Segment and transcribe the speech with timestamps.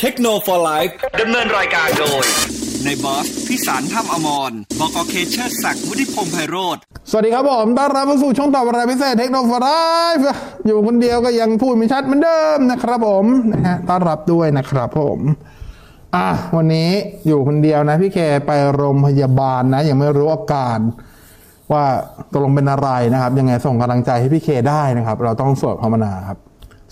[0.00, 0.78] เทคโนโลยี
[1.20, 2.24] ดำเนินรายการโดย
[2.84, 6.76] ในบอสพิสารถ้ำอมรบอกอเคเชอร์ศักดิ์วุฒิพงษ์ไพโรธ
[7.10, 9.50] สวัสดีครับผมต้อนรับเข้าสู่ช่องตอบอะไรพิเศษเทคโนโลยี
[10.66, 15.18] อยู่คนเดียวก็ยังพูดไม่ชัดเหมือนเดิมนะครับผมนะฮะต้อนรับด้วยนะครับผม
[16.16, 16.90] อะวันนี้
[17.26, 20.78] อยู่คนเดียวนะพี่เคไปโรงพยาบาลนะ ยังไม่รู้อาการ
[21.72, 21.84] ว่า
[22.32, 26.38] ตกลงเป็นอะไรนะครับ ยังไงส่งกำลังใจให้พี่เคได้นะครับ เราต้องสวดภาวนาครับ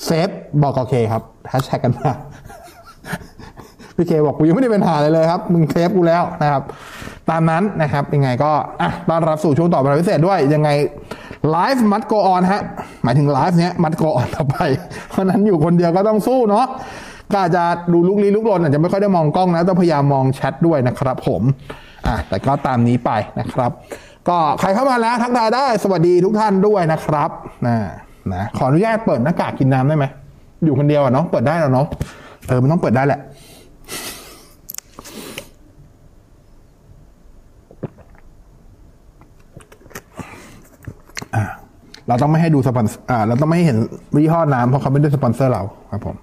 [0.04, 0.28] เซฟ
[0.62, 2.12] บอกโอเคครับแฮชแท็กกันมา
[4.00, 6.62] พี่เคบอกกูยังไม่ได้เป็นหาเลยเลยครับ มึงเทปกูแล้วนะครับ
[7.30, 10.70] ตามนั้นนะครับยังไงก็อะต้อนรับสู่ช่วงต่อไปพิเศษด้วยยังไง
[11.50, 12.62] ไลฟ์มัดโกออนฮะ
[13.02, 14.56] หมายถึงไลฟ์เนี้ยมัดโกออนต่อไป
[15.10, 16.66] เพราะนั้นอยู่คนเดียวก็ต้องสู้เนาะ
[17.32, 21.42] ก็อาจจะดูลุกลี้ลุกลนอาจจะไม่ค่อยได้มองกล้องนะต้องพยายามมองแชทด้วยนะครับ ผม
[22.06, 23.10] อะแต่ก็ตามนี้ไป
[23.40, 23.70] นะครับ
[24.28, 27.30] ก็ใครเข้ามาแล้วทักทายได้สวัสดีทุกท่านด้วยนะครับ
[27.66, 27.76] นะ
[28.32, 30.04] นะขออนุญาตเปิดหน้ากากกินน้ำได้ไหม
[30.64, 31.86] อยู่คนเดียวอะเนาะเปิดได้แล้วเนาะ
[32.48, 33.20] เออมันต้องเปิดได้แหละ
[42.08, 43.78] เราต้องไม่ให้ดูสปอนเซอร์อ่าเราต้องไม่ให้เห็น
[44.22, 46.16] ยี่ห้อน้ำเพราะเขาไม่ได้สปอนเซอร์เราครับผม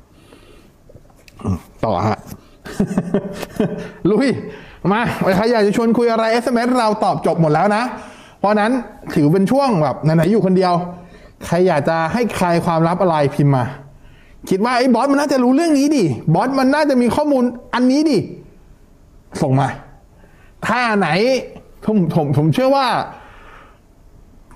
[1.44, 2.20] อืมต่อฮะ
[4.10, 4.28] ลุย
[4.92, 5.02] มา
[5.36, 7.84] ใครอยากจะชวนคุยอะไร SMS เราตอบจบหมดแล้วนะ
[8.40, 8.72] เพราะนั้น
[9.16, 10.74] ถือเป็นช่วงแบบไหนๆอยู่คนเดียว
[11.46, 13.66] ใครอยากจะให้ใครความลับอะไรพิมพ์มา
[14.50, 18.18] คิดว่าไอ้บอสมันน่าจะรู้เรื่องนี้ดิบอสมันน่าจะมีข้อมูลอันนี้ดิ
[19.42, 19.70] ส่งมา
[20.68, 21.10] ถ้าไหน
[21.86, 22.88] ผมผมผมเชื่อว่า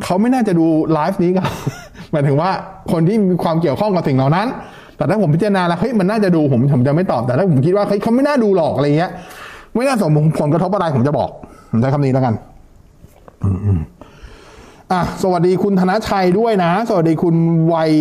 [0.03, 1.47] เขาไม่น่าจะดูไลฟ์นี้กัน
[2.11, 2.49] หมายถึงว่า
[2.91, 4.47] คนที่มีความเกี่ยวข้องกับสิ่งเหล่านั้น
[4.97, 9.11] แต่ถ้าผมพิจารณาแล้วเฮ้ยมันน่าจะดูผมผมจะไม่ตอบแต่ถ้าผมคิดว่าเฮ้ยเขาไม่น่าดูหรอกอะไรเงี้ย
[9.75, 11.29] ไม่น่าส่งผลกระทบอะไรผมจะบอก
[11.71, 12.33] ผมใช้คำนี้แล้วกัน
[14.91, 17.35] อะสวัสดีคุณธนชัยด้วยนะ สวัสดีคุณ
[17.73, 17.91] วัย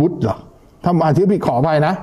[0.00, 0.36] บุตรเหรอ
[0.84, 1.94] ถ้าอ่านชื่อผิดขอไปนะ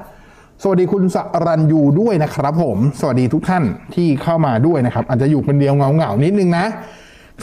[0.64, 3.64] สวัสดีคุณศรัณยูด้วยนะครับ ผม สวัสดีทุกท่าน
[3.96, 6.66] ที่เข้ามาด้วยนะครับ อาจจะอยู่คนเดียวเหงาๆนิดนึงนะ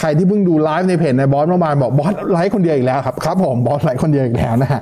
[0.00, 4.80] ใครที่เพิ่งดูไลฟ์ในเพจนายบอสเมื่อวานบอกบอสไลฟ์คนเดียวอีกแล้วครับครับผมบอสไลฟ์คนเดียวอีกแล้วนะฮะ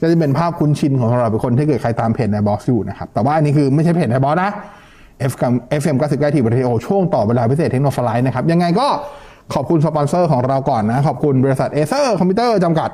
[0.00, 4.50] ก็จะเป็นภาพคุ้นชินของเราเป็นคนที่เกิดใครตามเพจนายบอสอยู่นะครับแต่ว่าอันนี้คือไม่ใช่เพจนายบอสนะ
[5.30, 8.86] F กับ FM 99ทีวีโอช่วงต่อเวลาพิเศษเทคโนโลยีนะครับยังไงก็
[9.54, 12.90] ขอบคุณสปอนเซอร์ของเราก่อนนะ ขอบคุณบริษัทเอเซอร์คอมพิวเตอร์จำกัด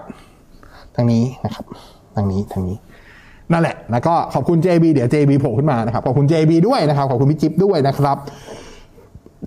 [0.97, 1.65] ทางนี้นะครับ
[2.17, 2.77] ทางนี้ทางนี้
[3.53, 8.17] นั่นแหละ แล้วก็ขอบคุณ JB เดี๋ยว JB โผล่ขึ้นมานะครับ ขอบคุณ JB ด้วยนะครับ ขอบคุณพี่จิ๊บด้วยนะครับ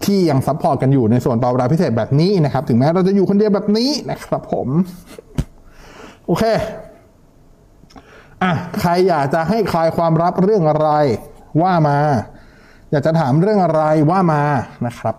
[0.05, 4.67] ที่ยัง support กันอยู่ในส่วนต่อเวลาพิเศษแบบนี้นะครับ ถึงแม้เราจะอยู่คนเดียวแบบนี้นะครับผม
[6.25, 6.43] โอเค
[8.43, 10.89] อะใครอยากจะให้คลายความลับเรื่องอะไร
[11.61, 11.97] ว่ามา
[12.91, 13.81] อยากจะถามเรื่องอะไร
[14.11, 14.41] ว่ามา
[14.85, 15.15] นะครับ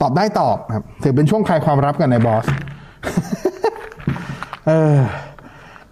[0.00, 2.46] ตอบได้ตอบครับถือเป็นช่วงคลายความลับกันในบอส
[4.66, 4.96] เออ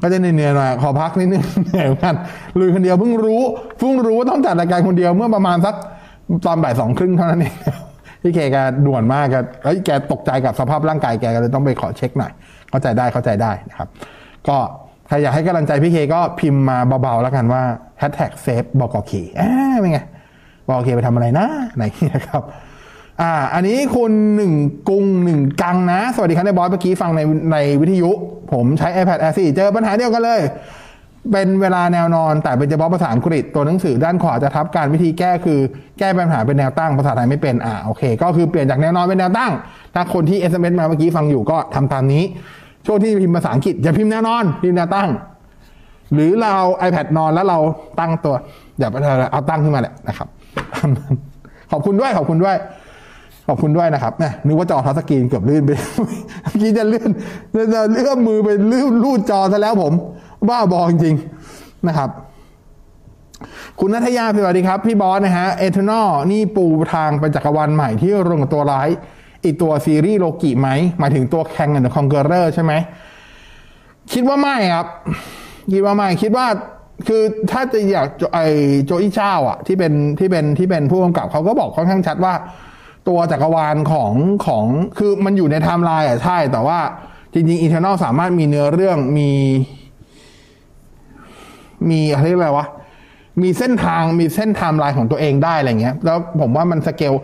[0.01, 2.15] ก็จะเหนื่อยๆหน่อยขอพักนิดนึงเหนื่อยกัน
[2.59, 3.43] ลุยคนเดียวเพิ่งรู้
[3.79, 5.75] เพิ่งรู้ว่าต้องจัดรายการคนเดียวเมื่อประมาณสัก
[6.47, 7.55] ตอนบ่ายสองครึ่งเท่านั้นเอง
[8.27, 12.33] พี่เคแกด่วนมากแกเอ้ยแกตกใจกับสภาพร่างกายแกก็เลยต้องไปขอเช็คหน่อย
[12.71, 13.89] เข้าใจได้เข้าใจได้นะครับ
[14.49, 14.57] ก็
[15.09, 17.63] ใครอยากให้กำลังใจพี่เคก็พิมพ์มาเบาๆแล้วกันว่า
[17.99, 19.99] แฮชแท็กเซฟบอกอเคอ่าเป็นไง
[20.69, 21.47] บอกอเคไปทำอะไรนะ
[21.77, 21.83] ไหน
[22.15, 22.43] นะครับ
[23.21, 24.53] อ่า อันนี้คุณหนึ่ง
[24.89, 27.21] กุงหนึ่งกังนะ สวัสดีครับในบอสเมื่อกี้ฟังใน
[27.53, 28.11] ในวิทยุ
[28.53, 30.41] ผมใช้ iPad Air 4เจอปัญหาเดียวกันเลย
[31.33, 35.61] เป็นเวลาแนวนอน แต่เป็นเฉพาะภาษาอังกฤษตัวหนังสือด้านขวาจะทับการวิธีแก้คือ
[35.99, 39.53] แก้ปัญหาเป็นแนวตั้งภาษาไทยไม่เป็นอ่าโอเค ก็คือเปลี่ยนจากแนวนอนเป็นแนวตั้ง
[39.95, 42.23] ถ้าคนที่ SMS มาเมื่อกี้ฟังอยู่ก็ทำตามนี้
[42.87, 45.09] ช่วงที่พิมพ์ภาษาอังกฤษอย่าพิมพ์แนวนอนพิมพ์แนวตั้ง
[46.15, 47.59] หรือเราเอา iPad นอนแล้วเรา
[48.01, 48.37] ตั้งตัว
[48.79, 48.89] อย่า
[49.33, 50.29] เอาตั้งขึ้นมาแหละนะครับ
[51.71, 52.57] ขอบคุณด้วยขอบคุณด้วย
[53.49, 55.71] ขอบคุณด้วยนะครับแหนึกว่าจอทัชสกรีนเกือบลื่นไป
[56.43, 57.11] เมื่อกี้จะเลื่อน
[57.75, 59.93] จะเลื่อมมือไปลื่นลูดจอซะแล้วผม
[60.49, 62.11] บ้าบอจริงๆนะครับ
[63.81, 68.89] คุณนัทยาสวัสดีครับ พี่บอสนะฮะเอเทอร์นอลนี่ปูทางไปจักรวาลใหม่ที่ลงกับตัวร้าย
[69.45, 70.69] อีกตัวซีรีส์โลกิไหม
[70.99, 72.73] หมายถึงตัวแข่งกับคองเกอร์เรอร์ใช่ไหม
[74.13, 74.87] คิดว่าไม่ครับ
[75.73, 76.47] คิดว่าไม่คิดว่า
[77.09, 78.41] คือถ้าจะอยากไอ
[78.85, 82.35] โจอี้เจ้าอะ ที่เป็นที่เป็นที่เป็นผู้กำกับเขาก็บอกค่อนข้างชัดว่า
[83.09, 84.13] ตัวจักรวาลของ
[84.47, 84.65] ของ
[84.99, 86.79] คือมันอยู่ในไทม์ไลน์อะใช่ แต่ว่า
[87.33, 89.31] จริงๆอีเทอร์นอลสามารถมีเนื้อเรื่องมี
[91.91, 92.67] มีอะไรอะไรวะ
[93.43, 97.15] มีเส้นทางมีเส้นไทม์ไลน์ของตัวเองได้อะไรเงี้ย แล้วผมว่ามันสเกล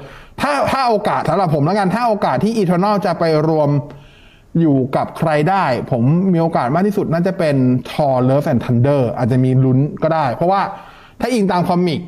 [0.41, 3.71] ถ้าถ้าโอกาสสำหรับผมแล้วกันถ้าโอกาสที่ Eternal จะไปรวม
[4.61, 6.03] อยู่กับใครได้ ผม
[6.33, 7.57] มีโอกาสมากที่สุดน่าจะเป็น
[7.91, 10.61] Thor Love and Thunder อาจจะมีลุ้นก็ได้ เพราะว่า
[11.21, 12.01] ถ้าอิงตาม comic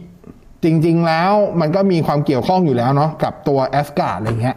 [0.65, 4.57] จริง ๆ แล้วมันก็มีความเกี่ยวข้องอยู่แล้วเนาะกับตัวแอสการ์ดอะไรเงี้ย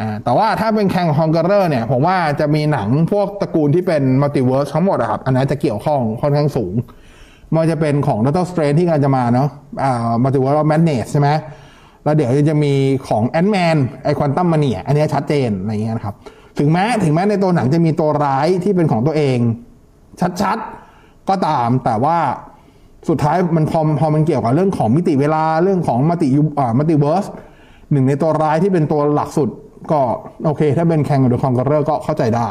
[0.00, 6.74] อ่าแต่ว่าถ้าเป็น Kang Conqueror เนี่ย ผมว่าจะมีหนังพวกตระกูลที่เป็น multiverse ทั้งหมดอะครับ อันนั้นจะเกี่ยวข้องค่อนข้างสูง
[7.54, 9.48] มันจะเป็นของ Doctor Strange ที่กำลังจะมาเนาะ
[9.82, 11.28] อ่ามาถือว่าเรา Madness ใช่ไหม
[12.04, 12.72] แล้วเดี๋ยวจะมี
[13.08, 16.14] ของ Ant-Man ไอ Quantumania อันนี้ชัดเจนอะไรเงี้ยนะครับ
[16.58, 19.38] ถึงแม้ถึงแม้ในตัวหนังจะมีตัวร้ายที่เป็นของตัวเอง
[20.42, 22.18] ชัดๆ ก็ตามแต่ว่า
[23.08, 27.26] สุดท้ายมันพอพอมันเกี่ยวกับเรื่องของมิติเวลาเรื่องของ multi ยูอ่า multiverse
[27.92, 29.48] หนึ่งในตัวร้ายที่เป็นตัวหลักสุด
[29.92, 30.00] ก็
[30.44, 32.48] โอเค ถ้าเป็น Kang the Conqueror ก็เข้าใจได้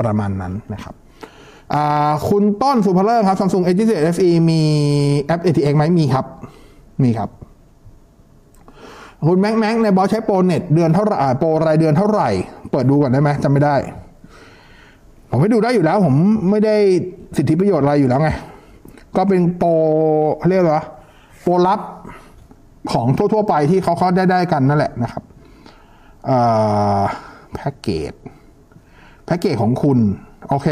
[0.00, 0.94] ประมาณนั้นนะครับ
[2.28, 4.60] คุณต้นสุภเลิศครับ Samsung A 7 FE มี
[5.22, 6.26] แอป ATX ไหมมีครับ
[7.02, 7.30] มีครับ
[9.28, 12.28] คุณแม็กแม็กในบอสใช้โปรเน็ตเดือนเท่าไหร่โปรรายเดือนเท่าไหร่
[12.70, 13.76] เปิดดูก่อนได้ไหมจำไม่ได้
[15.30, 16.14] ผมไม่ดูได้อยู่แล้ว ผม
[16.50, 16.76] ไม่ได้
[17.36, 18.30] สิทธิประโยชน์อะไรอยู่แล้วไง
[19.16, 19.70] ก็เป็นโปร
[20.38, 20.84] เขาเรียกว่า
[21.42, 21.80] โปรลับ
[22.92, 25.22] ของทั่ว ๆ ไปที่เขาเขาได้ได้กันนั่นแหละนะครับ
[27.54, 28.12] แพ็กเกจ
[29.24, 29.98] แพ็กเกจของคุณ
[30.50, 30.68] โอเค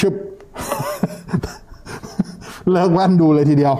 [0.00, 0.14] ชึบ
[2.70, 3.74] เลิกวันดูเลยทีเดียว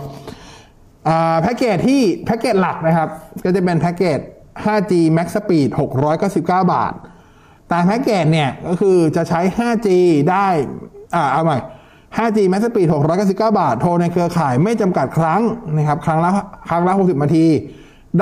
[1.42, 3.08] แพ็กเกจที่แพ็กเกจหลักนะครับ
[3.44, 4.18] ก็จะเป็นแพ็กเกจ
[4.64, 5.68] 5G Max Speed
[6.18, 6.92] 699 บาท
[7.68, 9.88] แต่แพ็กเกจเนี่ย ก็คือจะใช้ 5G
[10.30, 10.46] ได้
[11.14, 11.58] อ่าเอาใหม่
[12.16, 12.88] 5G Max Speed
[13.22, 15.40] 699 บาท โทรในเครือข่ายไม่จำกัดครั้ง
[15.76, 16.30] นะครับ ครั้งละ
[16.68, 17.46] ครั้งละ 60 นาที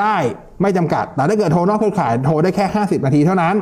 [0.01, 0.17] ได้
[0.63, 3.55] ไม่จำกัด แต่ถ้าเกิดโทรนอกเครือข่ายโทรได้แค่ 50 นาทีเท่านั้น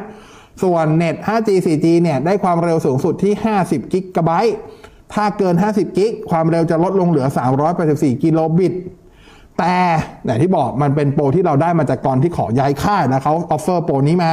[0.63, 3.33] ส่วนเน็ต 5G 4G เนี่ยได้ความเร็วสูงสุดที่
[3.63, 4.57] 50 กิกะไบต์
[5.15, 7.27] ถ้าเกิน 50 กิก ความเร็วจะลดลงเหลือ
[7.75, 8.73] 384 กิโลบิต
[9.59, 9.75] แต่
[10.25, 14.33] อย่างที่บอกมันเป็นโปรที่เราได้มาจากการที่ขอย้ายค่ายนะเขา offer โปรนี้มา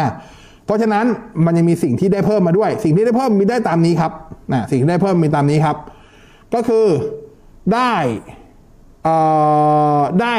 [0.65, 1.05] เพราะฉะนั้น
[1.45, 4.11] มันยังมีสิ่งที่ได้เพิ่มมาด้วย สิ่งที่ได้เพิ่มมีได้ตามนี้ครับ
[4.53, 5.77] นะสิ่งที่ได้เพิ่มมีตามนี้ครับ
[6.53, 6.87] ก็คือ
[7.73, 7.93] ได้
[10.21, 10.35] ได้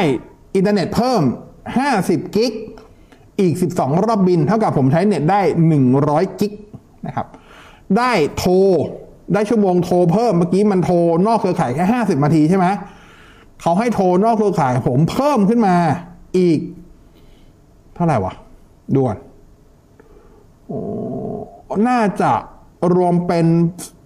[0.55, 1.21] อินเทอร์เน็ตเพิ่ม
[1.83, 2.53] 50 กิก
[3.39, 5.41] อีก 12 รอบบิล เท่ากับผมใช้เน็ตได้
[5.89, 6.53] 100 กิก
[7.07, 7.27] นะครับ
[7.97, 8.53] ได้โทร
[9.33, 10.95] ได้ชั่วโมงโทรเพิ่มเมื่อกี้มันโทร
[11.27, 12.65] นอกเครือข่ายแค่ 50นาทีใช่ไหม
[13.61, 15.75] เขาให้โทรนอกเครือข่ายผมเพิ่มขึ้นมา
[16.37, 16.59] อีก
[17.95, 18.33] เท่าไหร่วะ
[18.95, 19.15] ด่วน
[20.67, 20.79] โอ้
[21.87, 22.31] น่าจะ
[22.95, 23.45] รวมเป็น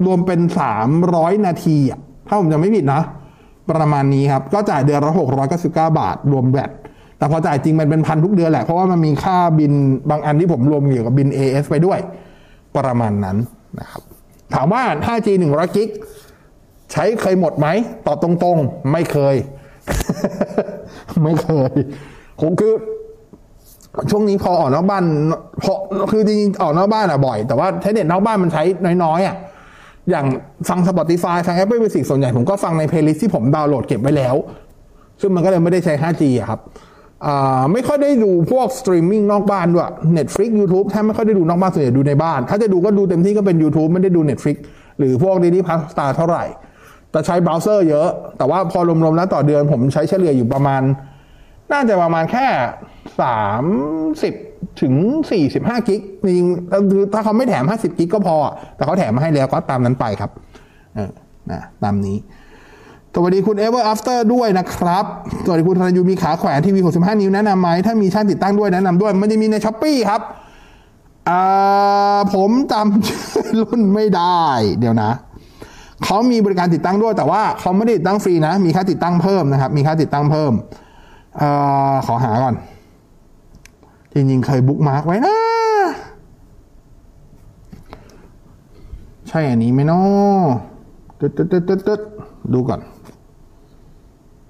[0.05, 0.39] รวมเป็น
[0.93, 3.01] 300 นาทีอะถ้าผมจะไม่ผิดนะ
[3.71, 5.13] ประมาณนี้ครับ ก็จ่ายเดือนละ
[5.57, 6.69] 699 บาท รวมแบต
[7.19, 9.73] แต่พอจ่ายจริงมันเป็นพันทุกเดือนแหละ เพราะว่ามันมีค่าบิน
[10.09, 11.99] บางอันที่ผมรวมเกี่กับบิน AS ไปด้วย
[12.77, 13.37] ประมาณนั้น
[13.79, 14.01] นะครับ
[14.53, 15.89] ถามว่า 5G 100 กิก
[16.91, 17.67] ใช้เคยหมดไหม
[18.07, 19.35] ตอบตรงๆ ไม่เคย
[21.23, 21.73] ไม่เคย
[22.41, 22.73] ผมคือ
[24.09, 25.03] ช่วงนี้พอออกนอกบ้าน
[25.63, 25.73] พอ
[26.11, 28.63] คือจริงๆออกนอกบ้านอะบ่อย แต่ว่าใช้เน็ตนอกบ้านมันใช้
[29.03, 29.35] น้อยๆอะ
[30.09, 30.25] อย่าง
[30.69, 34.35] ฟัง Spotify ฟัง Apple Music ส่วนใหญ่ผมก็ฟังใน playlist ที่ผมดาวน์โหลดเก็บไว้แล้ว
[35.21, 36.59] ซึ่งมันก็เลยไม่ได้ใช้ 5G อะครับ
[37.71, 44.57] ไม่ค่อยได้ดูพวกสตรีมมิ่งนอกบ้านด้วย Netflix YouTube แทบไม่ค่อยได้ดูนอกบ้านส่วนใหญ่ดูในบ้าน ถ้าจะดูก็ดูเต็มที่ก็เป็น YouTube ไม่ได้ดู Netflix
[44.99, 46.43] หรือพวก Disney Plus Hotstar เท่าไหร่
[47.11, 48.07] แต่ใช้เบราว์เซอร์เยอะ
[48.37, 50.81] แต่ว่าพอรวมๆแล้วต่อเดือนผมใช้เฉลี่ยอยู่ประมาณ
[51.71, 52.47] น่าจะประมาณแค่
[53.21, 53.65] สาม
[54.23, 54.33] สิบ
[54.81, 54.93] ถึง
[55.31, 56.45] สี่สิบห้ากิกจริง
[57.13, 58.35] ถ้าเขาไม่แถมห้าสิบกิกก็พอ
[58.75, 60.31] แต่เขาแถมมาให้แล้วก็ตามนั้นไปครับ
[60.95, 61.11] เออ
[61.51, 62.17] นะตามนี้
[63.15, 65.05] สวัสดีคุณ Ever After ด้วยนะครับ
[65.45, 70.21] สวัสดีคุณธนยูมีขาแขวนทีวี 65 นิ้วแนะนำไหมถ้ามีช่างติดตั้งด้วยแนะนำด้วย มันจะมีในช้อปปี้ครับ
[71.29, 74.43] อ่าผมจำรุ่นไม่ได้
[74.79, 75.11] เดี๋ยวนะ
[76.03, 80.51] เขามีบริการติดตั้งด้วย แต่ว่าเขาไม่ได้ติดตั้งฟรีนะ มีค่าติดตั้งเพิ่มนะครับ มีค่าติดตั้งเพิ่ม
[81.41, 81.43] อ
[82.05, 82.55] ขอหาก่อน
[84.13, 85.35] จริงๆ เคย bookmark ไว้นะ
[89.29, 90.45] ใช่อันนี้ไหมนาะ
[91.19, 92.01] ตึ๊ดตึ๊ดตึ๊ดตึ๊ดตึ๊ด
[92.53, 92.79] ดูก่อน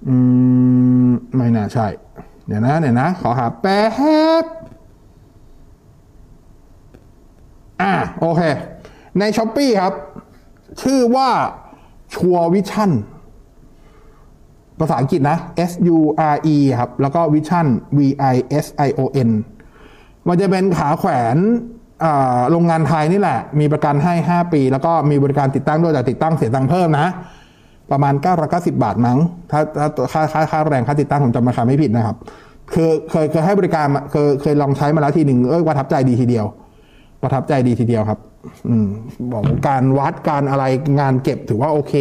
[0.08, 0.14] อื
[1.08, 1.86] ม ไม่น่าใช่
[2.46, 3.82] เดี๋ยวนะเดี๋ยวนะ ขอหาแป๊
[4.42, 4.44] บ
[7.82, 8.42] อ่าโอเค
[9.18, 9.94] ใน Shopee ครับ
[10.82, 11.28] ชื่อว่า
[12.14, 12.90] Sure Vision
[14.78, 15.38] ภาษาอังกฤษนะ
[15.70, 15.98] S U
[16.34, 17.66] R E ครับ แล้วก็ Vision
[17.98, 18.00] V
[18.34, 19.30] I S I O N
[20.28, 21.36] มันจะเป็นขาแขวน
[22.50, 27.08] โรงงานไทยนี่แหละ มีประกันให้ 5 ปี แล้วก็มีบริการติดตั้งด้วยแต่ติดตั้งเสียตังค์เพิ่มนะ
[27.90, 28.14] ประมาณ
[28.48, 29.18] 990 บาทมั้ง
[29.50, 32.16] ถ้าถ้าค่าค่าค่าแรงค่าติดตั้งผมจำราคาไม่ผิดนะครับ
[32.74, 36.46] คือเคยเคยให้บริการเคยเคยลองใช้มาแล้วทีหนึ่งเออประทับใจดีทีเดียว
[37.22, 38.18] ประทับใจดีทีเดียวครับ
[38.68, 38.88] อืม
[39.32, 40.64] บอกการวัดการอะไร
[41.00, 41.92] งานเก็บถือว่าโอเค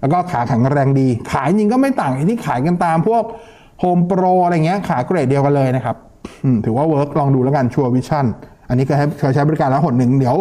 [0.00, 3.22] แล้วก็ขาแข็งแรงดี ขายจริงก็ไม่ต่างที่ขายกันตามพวก
[3.80, 5.96] HomePro อะไรเงี้ยขาเกรดเดียวกันเลยนะครับ
[6.64, 8.26] ถือว่า work ลองดูแล้วกัน Sure Vision
[8.68, 10.36] อันนี้เคยเคยใช้บริการแล้วหนหนึ่งเดี๋ยว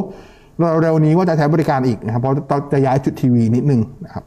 [0.81, 4.23] เร็วนี้ว่าจะใช้บริการอีกนะครับเพราะจะย้ายจุดทีวีนิดนึงนะครับ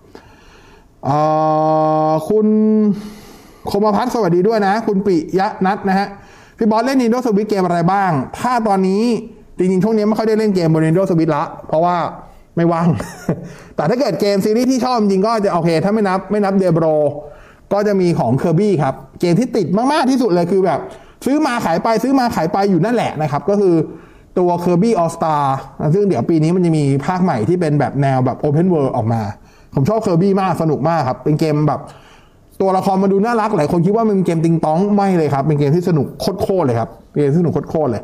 [2.29, 2.47] คุณ
[3.71, 6.09] คมพัฒน์สวัสดีด้วยนะ คุณปิยะนัทนะฮะ
[6.59, 9.03] พี่บอสเล่นนินโดสวิตเกมอะไรบ้าง ถ้าตอนนี้
[9.59, 11.97] จริงๆ ช่วงนี้ไม่ค่อยได้เล่นเกมบนนินโดสวิตละ เพราะว่า
[12.57, 12.89] ไม่ว่าง
[13.77, 16.87] แต่ถ้าเกิดเกมซีรีส์ที่ชอบจริงก็จะโอเค ถ้าไม่นับไม่นับเดบโร
[17.73, 20.81] ก็จะมีของเคอร์บี้ครับ เกมที่ติดมาก ๆ ที่สุดเลยคือแบบ
[21.25, 23.75] ซื้อมาขายไปซื้อมาขายไปอยู่นั่นแหละนะครับ ก็คือ
[24.39, 25.43] ตัว Kirby All Star
[25.95, 29.23] ซึ่งเดี๋ยวปีนี้มันจะมีภาคใหม่ที่เป็นแบบแนวแบบ Open World ออกมา
[29.75, 31.81] ผมชอบ Kirby มากสนุกมากครับ เป็นเกมแบบ
[32.61, 36.07] ตัวละครมาดูน่ารักหลายคนคิดว่ามันเป็นเกมติ๊งต๊อง ไม่เลยครับ เป็นเกมที่สนุก
[36.43, 38.03] โคตรๆเลยครับเกมที่สนุกโคตรๆเลย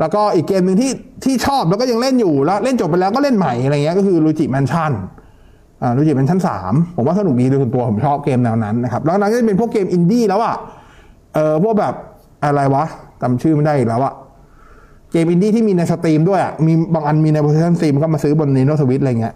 [0.00, 0.90] แล้วก็อีกเกมหนึ่งที่
[1.24, 4.92] ที่ชอบแล้วก็ยังเล่นอยู่แล้วเล่นจบไปแล้วก็เล่นใหม่อะไรเงี้ยก็คือ Luigi Mansion
[5.82, 10.56] อ่า Luigi Mansion สามผมว่าสนุกดีโดยส่วนตัวผมชอบเกมแนวนั้นนะครับแล้วนั้นก็จะเป็นพวกเกมอินดี้แล้วอะ
[11.34, 11.94] เออพวกแบบ
[12.44, 12.84] อะไรวะ
[13.22, 14.14] จำชื่อไม่ได้อีกแล้วอะ
[15.12, 19.34] เกมอินดี้ที่มีใน Steam ด้วยอะมีบางอันมีใน PlayStation Steam ก็มาซื้อบน Nintendo Switch อะไรเงี้ย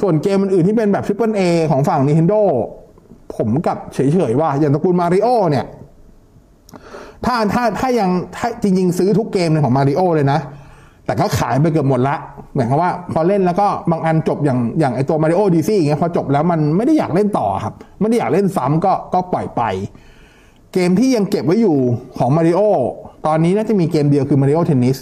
[0.00, 2.40] ส่วนเกมอื่นที่เป็นแบบ Triple A ของฝั่ง Nintendo
[3.36, 3.98] ผมกับเฉ
[4.30, 5.66] ยๆว่า อย่างตระกูลมาริโอเนี่ย
[7.24, 10.40] ถ้าถ้าถ้ายังถ้าจริง ๆ ซื้อทุกเกมในของมาริโอเลยนะ
[11.06, 12.16] แต่ก็ขายไปเกือบหมดละ
[12.54, 19.62] หมือนกับว่า พอเล่นแล้วก็บางอันจบอย่างอย่างไอตัว Mario Odyssey อย่างเงี้ยพอจบแล้วมันไม่ได้อยากเล่นต่อครับ ไม่ได้อยากเล่นซ้ำก็ก็ปล่อยไป
[20.72, 21.76] เกมที่ยังเก็บไว้อยู่
[22.18, 22.60] ของมาริโอ
[23.26, 24.96] ตอนนี้น่าจะมีเกมเดียวคือ Mario Tennis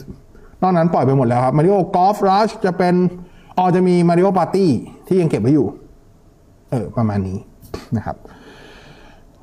[0.63, 2.95] นอกนั้นปล่อยไปหมดแล้วครับ Mario Golf Rush จะเป็น
[3.57, 4.71] อ๋อจะมี Mario Party
[5.07, 5.67] ที่ยังเก็บไว้อยู่
[6.71, 7.39] เออ ประมาณนี้
[7.97, 8.17] นะครับ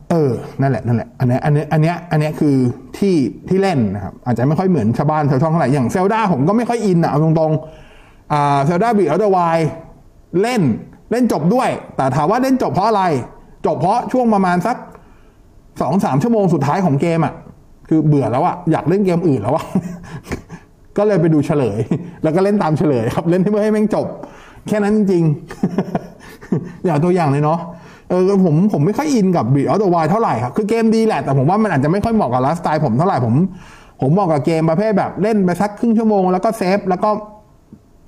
[0.10, 2.56] เออ นั่นแหละ นั่นแหละ อันนี้ อันนี้ อันเนี้ยอันเนี้ยคือ
[2.98, 3.15] ที่
[3.50, 9.39] ที่เล่นนะครับ อาจจะไม่ค่อยเหมือนชาวบ้านชาวช่องเท่าไหร่ อย่าง Zelda ผมก็ไม่ค่อยอินอะเอาตรงๆ อ่า Zelda Breath of the Wild
[10.41, 10.62] เล่น
[11.12, 13.03] เล่นจบด้วย แต่ถามว่าเล่นจบเพราะอะไร
[13.65, 14.77] จบเพราะช่วงประมาณสัก
[15.82, 17.34] สองสามชั่วโมงสุดท้ายของเกมอะ
[17.89, 19.65] คือเบื่อแล้วอะอยากเล่นเกมอื่นแล้วอะ
[20.98, 21.79] ก็เลยไปดูเฉลย
[22.24, 24.07] แล้วก็เล่นตามเฉลยครับ เล่นให้เพื่อให้แม่งจบ
[24.67, 25.24] แค่นั้นจริง
[26.86, 27.60] อย่าตัวอย่างเลยเนาะ
[28.10, 33.36] เออผมผมไม่ค่อยอินกับบีออ t ต w วเท่าไหร่ครับคือเกมดีแหละ แต่ผมว่ามันอาจจะไม่ค่อยเหมาะกับไลฟ์สไตล์ผมเท่าไหร่ผม
[34.01, 37.10] ผมเหมาะกับเกมประเภทแบบเล่นไปสักครึ่งชั่วโมงแล้วก็ save แล้วก็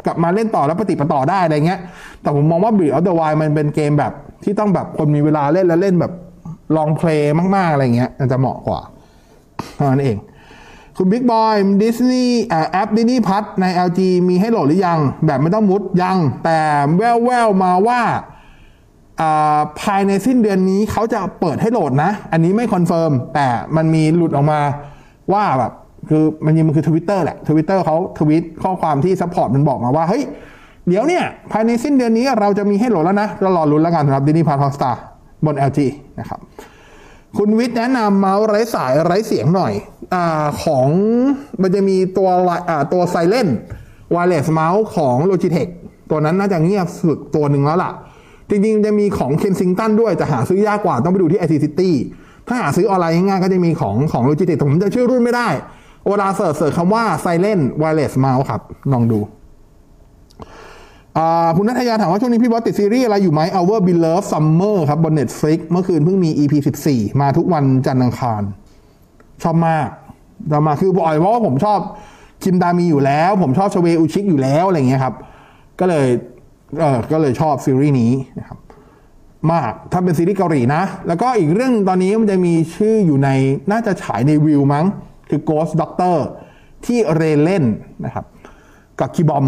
[0.06, 1.80] กลับมาเล่นต่อแล้วปะติดปะต่อได้อะไรเงี้ย
[2.22, 4.14] แต่ผมมองว่าบีออ t ต w วมันเป็นเกมแบบ
[4.44, 6.12] ที่ต้องแบบคนมีเวลาเล่นแล้วเล่นแบบ
[6.76, 8.82] long play มากๆอะไรเงี้ยมันจะเหมาะกว่า
[9.76, 10.18] เท่านั้นเอง
[10.98, 16.60] คุณบิ๊กบอย Disney app Disney Plus ใน LG มีให้โหลดหรือยัง แบบไม่ต้องมุดยัง แต่
[16.98, 18.02] แววแววมาว่า
[19.82, 24.60] ภายในสิ้นเดือนนี้เขาจะเปิดให้โหลดนะ อันนี้ไม่ confirm แต่มันมีหลุดออกมา
[25.34, 25.72] ว่าแบบ
[26.10, 30.24] คือมันยังมันคือทวิตเตอร์แหละทวิตเตอร์เขาทวิตข้อความที่ support มันบอกมาว่า เฮ้ย
[30.88, 34.92] เดี๋ยวเนี่ย ภายในสิ้นเดือนนี้เราจะมีให้โหลดแล้วนะเรารอลุ้นแล้วกันสำหรับ Disney Plus Hotstar
[35.46, 35.80] บน LG
[36.20, 36.40] นะครับ
[37.38, 39.74] คุณวิทย์แนะนำเมาส์ไร้สายไร้เสียงหน่อย
[40.14, 40.16] อ
[40.64, 40.88] ของ
[41.62, 42.30] มันจะมีตัว
[42.94, 43.48] ตัวไซเลน
[44.16, 45.70] ว i เลสเมาส์ของ Logitech
[46.10, 47.92] ตัวนั้นน่าจะเงียบสุดตัวหนึ่งแล้วล่ะ
[48.50, 51.92] จริงๆ จะมีของ Kensington ด้วยแต่หาซื้อยากกว่าต้องไปดูที่ IT City
[52.48, 55.48] ถ้าหาซื้อออนไลน์ง่ายๆก็จะมีของของ Logitech แต่ผมจะชื่อรุ่นไม่ได้
[56.08, 58.62] เวลา search search คำว่า Silent Wireless Mouse ครับ
[58.94, 59.20] ลองดู
[61.56, 66.54] คุณนัทยาถามว่าช่วงนี้พี่บอสติดซีรีส์อะไรอยู่ไหม Our Beloved Summer ครับบน Netflix เมื่อคืนเพิ่งมี EP
[66.88, 68.42] 14 มาทุกวันจันทร์อังคาร
[69.44, 69.88] ชอบมาก
[70.52, 71.80] จะมาคือบ่อยเพราะว่าผมชอบ
[72.44, 75.16] คิมดามีอยู่แล้ว ผมชอบชเวอุชิกอยู่แล้วอะไรเงี้ยครับ
[75.80, 76.08] ก็เลย
[76.80, 78.58] เออก็เลยชอบซีรีส์นี้นะครับ
[79.52, 83.30] มากถ้าเป็นซีรีส์เกาหลีนะ แล้วก็อีกเรื่องตอนนี้มันจะมีชื่ออยู่ใน
[83.72, 84.86] น่าจะฉายในวิวมั้ง
[85.30, 86.18] คือ Ghost Doctor
[86.86, 87.64] ที่เรเล่น
[88.06, 88.26] นะครับ
[89.00, 89.46] กับคีบอม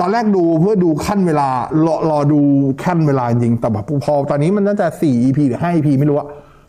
[0.00, 1.48] ตอนแรกดูเพื่อดูขั้นเวลา
[1.86, 2.40] รอรอดู
[2.84, 6.28] ขั้นเวลาจริงแต่แบบพอตอนนี้มันน่าจะสี่ EP หรือห้า EP ไม่รู้อะ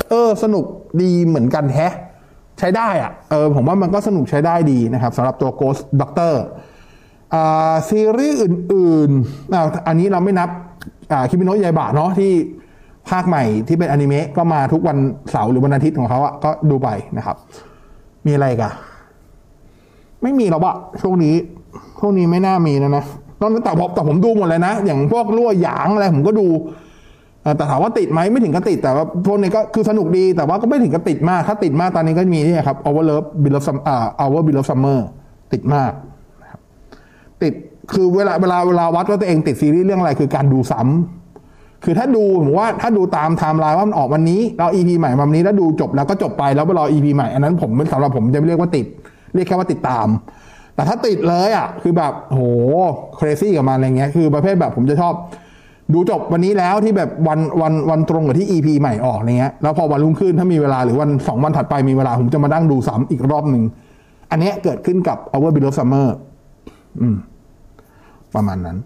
[0.10, 0.66] เออ สนุก
[1.02, 1.94] ดีเหมือนกันแฮะ
[2.60, 6.34] ใช้ได้อะเออผมว่ามันก็สนุกใช้ได้ดีนะครับสำหรับตัว Ghost Doctor
[7.34, 10.50] อ่าซีรีส์อื่นๆอ่าอันนี้เราไม่นับ
[11.12, 12.32] อ่าคิมิโนะยายบะเนาะที่
[13.10, 14.98] ภาคใหม่ที่เป็นอนิเมะก็มาทุกวัน
[15.32, 17.38] เสาร์หรือวันอาทิตย์ของเขาอะก็ดูไปนะครับ
[18.26, 18.74] มีอะไรกัน
[20.24, 21.36] ไม่มีหรอกอะช่วงนี้
[22.00, 23.04] ช่วงนี้ไม่น่ามีนะนะ
[23.42, 26.48] ตอนแต่ผมแต่ผมดูหมดเลยนะ อย่างพวกรั่วหยางอะไรผมก็ดู
[27.58, 34.54] แต่ถามว่าติดไหมไม่ถึงกับติด แต่ว่าพวกนี้ก็คือสนุกดีแต่ว่าก็ไม่ถึงกับติดมาก ถ้าติดมากตอนนี้ก็มีนี่ครับ Over Love b e l o v e Summer อ่า Over b e
[34.58, 35.00] l o v e Summer
[35.54, 35.92] ติดมาก
[37.42, 37.54] ติด
[37.94, 48.86] คือเวลาเวลาเวลาวัดว่าตัวเองติดซีรีส์เรื่องอะไรคือการดูซ้ำคือถ้าดูผมว่าถ้าดูตามไทม์ไลน์ว่ามันออกวันนี้เรา EP ใหม่วันนี้แล้วดูจบแล้วก็จบไปแล้วไปรอ EP ใหม่อันนั้นผมสำหรับผมจะไม่เรียกว่าติด
[49.34, 50.08] เรียกแค่ว่าติดตาม
[50.76, 52.42] แต่ถ้าติดเลยอะคือแบบโห
[53.16, 55.14] เครซี่กับมันอะไรเงี้ยคือประเภทแบบผมจะชอบ
[55.94, 63.64] ดูจบวันนี้แล้วที่แบบวันวันวันตรงกับที่ EP ใหม่ออกเนี้ยแล้วพอวันรุ่งขึ้นถ้ามีเวลาหรือวันสองวันถัดไปมีเวลาผมจะมาดั้งดูซ้ำอีกรอบหนึ่ง
[64.32, 66.08] อันเนี้ยเกิดขึ้นกับ Our Below Summer
[67.02, 67.16] อืม
[68.36, 68.78] ประมาณนั้น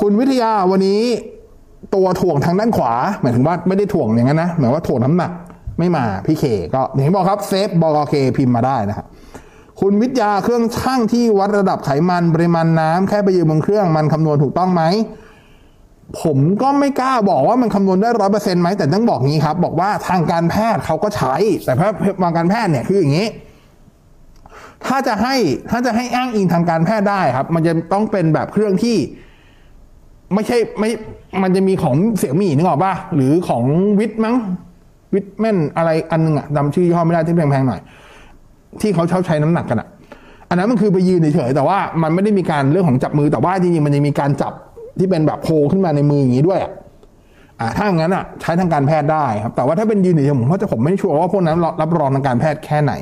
[0.00, 1.00] คุณวิทยาวันนี้
[1.94, 5.30] ตัวถ่วงทางด้านขวา หมายถึงว่าไม่ได้ถ่วงอย่างนั้นนะหมายว่าถ่วงน้ำหนัก
[5.78, 6.44] ไม่มาพี่เค
[6.74, 9.06] ก็อย่างที่บอกครับเซฟบอลเคพิมพ์มาได้นะครับ
[9.80, 14.82] คุณวิทยาเครื่องช่างที่วัดระดับไขมันปริมาณน้ำแค่ไปยืนบนเครื่องมันคำนวณถูกต้องไหม
[16.22, 21.80] ผมก็ไม่กล้าบอกว่ามันคำนวณได้ร้อยเปอร์เซ็นต์ไหมแต่ต้องบอกงี้ครับ บอกว่าทางการแพทย์เขาก็ใช้ แต่พ
[22.22, 23.28] ทางการแพทย์เนี่ยคืออย่างนี้
[24.86, 25.34] ถ้าจะให้
[25.70, 28.96] ถ้าจะให้อ้างอิงทางการแพทย์ได้ครับ มันจะต้องเป็นแบบเครื่องที่
[30.34, 30.90] ไม่ใช่ไม่
[31.42, 33.64] มันจะมีของเสี่ยมี่นึกออกป่ะหรือของ
[33.98, 34.36] วิทมั้ง
[35.14, 37.80] วิทแมนอะไรอันนึงอะจำชื่อยี่ห้อไม่ได้ที่แพงๆหน่อย
[38.80, 39.88] ที่เขาเช่าใช้น้ำหนักกันอะ
[40.48, 44.52] อันนั้นมันคือไปยืนเฉยๆแต่ว่ามันไม่ได้มีการเรื่องของจับมือแต่ว่าจริงๆมันจะมีการจับ
[44.98, 46.60] ที่เป็นแบบโผล่ขึ้นมาในมืออย่างนี้ด้วย
[47.60, 52.92] อ่าถ้าอย่างนั้นอะใช้ทางการแพทย์ได้ครับ แต่ว่าถ้าเป็นยืนเฉยผมก็จะผมไม่ชัวร์ว่าพวกนั้นรับรองทางการแพทย์แค่ไหน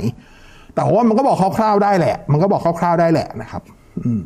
[0.74, 3.62] แต่ว่ามันก็บอกคร่าวๆได้แหละ มันก็บอกคร่าวๆได้แหละนะครับ
[4.04, 4.20] อืม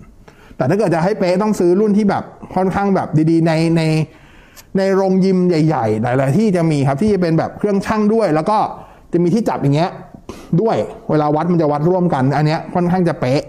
[0.57, 3.83] แต่ถ้าเกิดจะให้เป๊ะต้องซื้อรุ่นที่แบบค่อนข้างแบบดีๆ ในใน
[4.79, 8.59] ในโรงยิมใหญ่ ๆ หลาย ๆ ที่จะมีครับที่จะเป็นแบบเครื่องชั่งด้วย แล้วก็
[9.13, 9.91] จะมีที่จับอย่างเงี้ย
[10.61, 10.77] ด้วย
[11.11, 13.43] เวลาวัดมันจะวัดร่วมกัน อันเนี้ยค่อนข้างจะเป๊ะ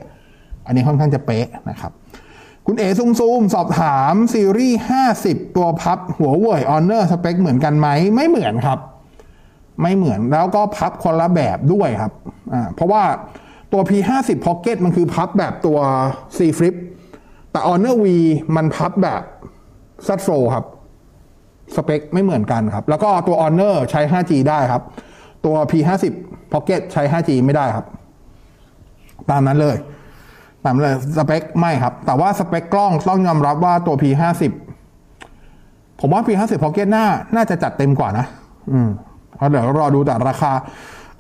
[0.66, 1.92] อันนี้ค่อนข้างจะเป๊ะนะครับ
[2.66, 4.80] คุณเอซุมซูมสอบถามซีรีส์
[5.18, 8.80] 50 ตัวพับ Huawei Honor สเปคเหมือนกันไหมไม่เหมือนครับ
[9.82, 12.12] ไม่เหมือนแล้วก็พับคนละแบบด้วยครับ
[12.54, 13.04] อ่าเพราะว่า
[13.72, 15.78] ตัว P50 Pocket มันคือพับแบบตัว
[16.38, 16.76] C Flip
[17.52, 18.06] แต่ Honor V
[18.56, 19.22] มันพับแบบ
[20.08, 20.66] z f l o ครับ
[21.76, 24.84] สเปคไม่เหมือนกันครับ แล้วก็ตัว Honor ใช้ 5G ได้ครับ
[25.46, 26.06] ตัว P50
[26.54, 27.86] Pocket ใช้ 5G ไม่ได้ครับ
[29.30, 29.78] ตามนั้นเลย
[30.66, 34.44] ตามเลยสเปคไม่ครับ แต่ว่าสเปคกล้องต้องยอมรับว่าตัว P50
[36.00, 38.26] ผมว่า P50 Pocket หน้าน่าจะจัดเต็มกว่านะ
[38.72, 38.90] อืม
[39.38, 40.52] เราเดี๋ยวรอดูแต่ราคา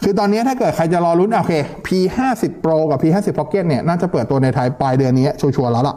[0.04, 1.54] คือตอนนี้ถ้าเกิดใครจะรอลุ้นโอเค
[1.88, 5.96] P50 Pro กับ P50 Pocket เนี่ยน่าจะเปิดตัวในไทยปลายเดือนนี้ชัวร์ๆแล้วล่ะ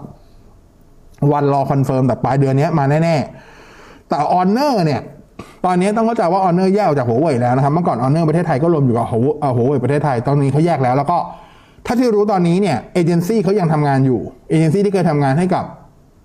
[1.33, 3.54] วันรอ confirm แต่ปลายเดือนนี้มาแน่ๆ
[4.09, 5.01] แต่ Honor เนี่ย
[5.65, 11.19] ตอนนี้ต้องเข้าใจว่า Honor แยกออกจากหัวเว่ยแล้วนะครับเมื่อก่อน Honor ประเทศไทยก็รวมอยู่กับหัวเว่ยประเทศไทยตอนนี้เขาแยกแล้วแล้วก็
[11.87, 15.65] ถ้าที่รู้ตอนนี้เนี่ยเอเจนซี่เขายังทำงานอยู่เอเจนซี่ที่เคยทำงานให้กับ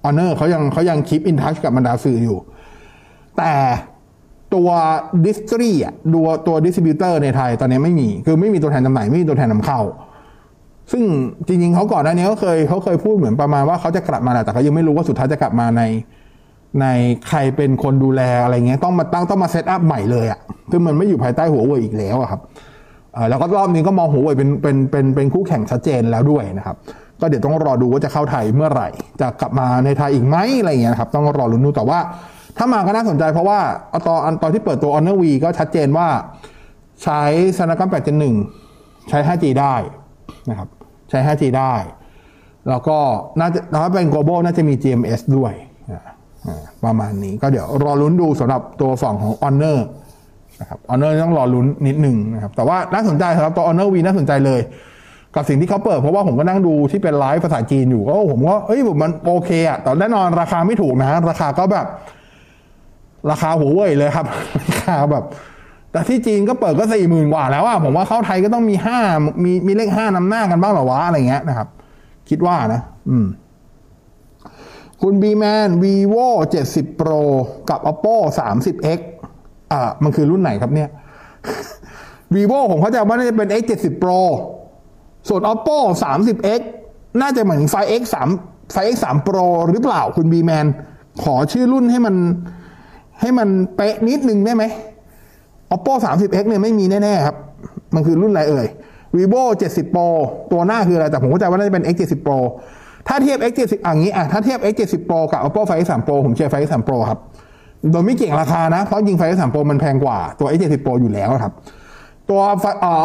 [0.05, 2.37] Honor เขายังเขายัง keep in touch กับบรรดาสื่ออยู่
[3.37, 3.51] แต่
[4.53, 4.69] ตัว
[5.25, 9.79] distri อะตัวตัว distributor ในไทยตอนนี้ไม่มี คือไม่มีตัวแทนจำหน่ายไม่มีตัวแทนนำเข้า
[10.91, 11.03] ซึ่ง
[11.47, 15.81] จริงๆเขาก่อนหน้านี้เขาเคยเขาเคยพูดเหมือนประมาณว่าเขาจะกลับมาแหละแต่เขายังไม่รู้ว่าสุดท้ายจะกลับมาใน
[16.81, 16.85] ใน
[17.27, 20.39] ใครเป็นคนดูแลอะไรเงี้ยต้องมาตั้งต้องมา set up ใหม่เลยอะ
[20.71, 22.41] คือมันไม่อยู่ภายใต้หัวเว่ยอีกแล้วอะครับ
[23.29, 26.75] แล้วก็รอบนี้ก็มองหัวเว่ยเป็นเป็นเป็นเป็นคู่แข่งชัดเจนแล้วด้วยนะครับ
[27.21, 28.89] ก็เดี๋ยวต้องรอดูว่าจะเข้าไทยเมื่อไหร่
[29.21, 31.99] จะกลับมาในไทยอีกไหมอะไรเงี้ยครับต้องรอลุ้นดูแต่ว่า
[32.57, 33.59] ถ้ามาก็น่าสนใจเพราะว่า
[34.07, 36.07] ตอนตอนที่เปิดตัว Honor V ก็ชัดเจนว่า
[37.03, 37.21] ใช้
[37.57, 38.25] Snapdragon 8 Gen
[38.65, 39.75] 1ใช้ 5G ได้
[40.49, 40.69] นะครับ
[41.09, 41.73] ใช้ 5G ได้
[42.69, 42.97] แล้วก็
[43.39, 45.53] น่าจะถ้าเป็น global น่าจะมี GMS ด้วย
[46.85, 49.77] ประมาณนี้ก็เดี๋ยวรอลุ้นดูสำหรับตัวฝั่งของ Honor
[50.61, 54.61] นะครับ Honor ต้องรอลุ้นนิดหนึ่งนะครับ แต่ว่าน่าสนใจสำหรับตัว Honor V น่าสนใจเลย
[55.35, 61.85] กับสิ่งที่เขาเปิด เพราะว่าผมก็นั่งดูที่เป็นไลฟ์ภาษาจีนอยู่ก็ผมก็เอ้ยผมมันโอเคอะแต่แน่นอนราคาไม่ถูกนะ ราคาก็แบบ
[63.31, 64.25] ราคาหัวเว่ยเลยครับ
[64.69, 65.23] ราคาแบบ
[65.91, 68.99] แต่ที่จีนก็เปิดก็สี่หมื่นกว่าแล้วอะผมว่าเข้าไทยก็ต้องมีห้า
[69.43, 71.67] มีมีเลขห้านำหน้ากันบ้างหรอวะอะไรเงี้ยนะครับ
[72.29, 73.25] คิดว่านะ อืม
[75.01, 76.27] คุณ B Man vivo
[76.63, 77.21] 70 Pro
[77.69, 78.99] กับ oppo 30x
[79.71, 80.89] อ่า มันคือรุ่นไหนครับเนี่ย
[82.35, 84.19] vivo ผมเข้าใจว่าน่าจะเป็น x 70 pro
[85.29, 86.61] ส่วน oppo 30x
[87.21, 88.03] น่าจะเหมือนไฟ x
[88.39, 90.65] 3ไฟ x 3 pro หรือเปล่าคุณ B Man
[91.23, 92.15] ขอชื่อรุ่นให้มัน
[93.21, 94.63] ให้มันเป๊ะนิดนึงได้ไหม
[95.75, 97.37] oppo 30x เนี่ยไม่มีแน่ ๆ ครับ
[97.95, 98.67] มันคือรุ่นอะไรเอ่ย
[99.17, 100.07] vivo 70 pro
[100.51, 102.39] ตัวหน้าคืออะไร แต่ผมเข้าใจว่าน่าจะเป็น x 70 pro
[103.07, 106.87] ถ้าเทียบ x 70อย่างนี้อะถ้าเทียบ x 70 pro กับ oppo ไฟ x 3 pro ผมเชียร์ไฟ x 3
[106.87, 107.19] pro ครับ
[107.91, 111.53] โดยไม่เกี่ยงราคานะ เพราะยิงไฟ x 3 pro มันแพงกว่าตัว x 70 pro อยู่แล้วครับ
[112.29, 112.41] ตัว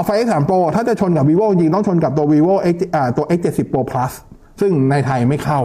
[0.04, 4.12] ไฟ x 3 pro ถ้าจะชนกับ vivo จริงต้องชนกับตัว vivo x อ่าตัว x 70 pro plus
[4.60, 5.60] ซึ่งในไทยไม่เข้า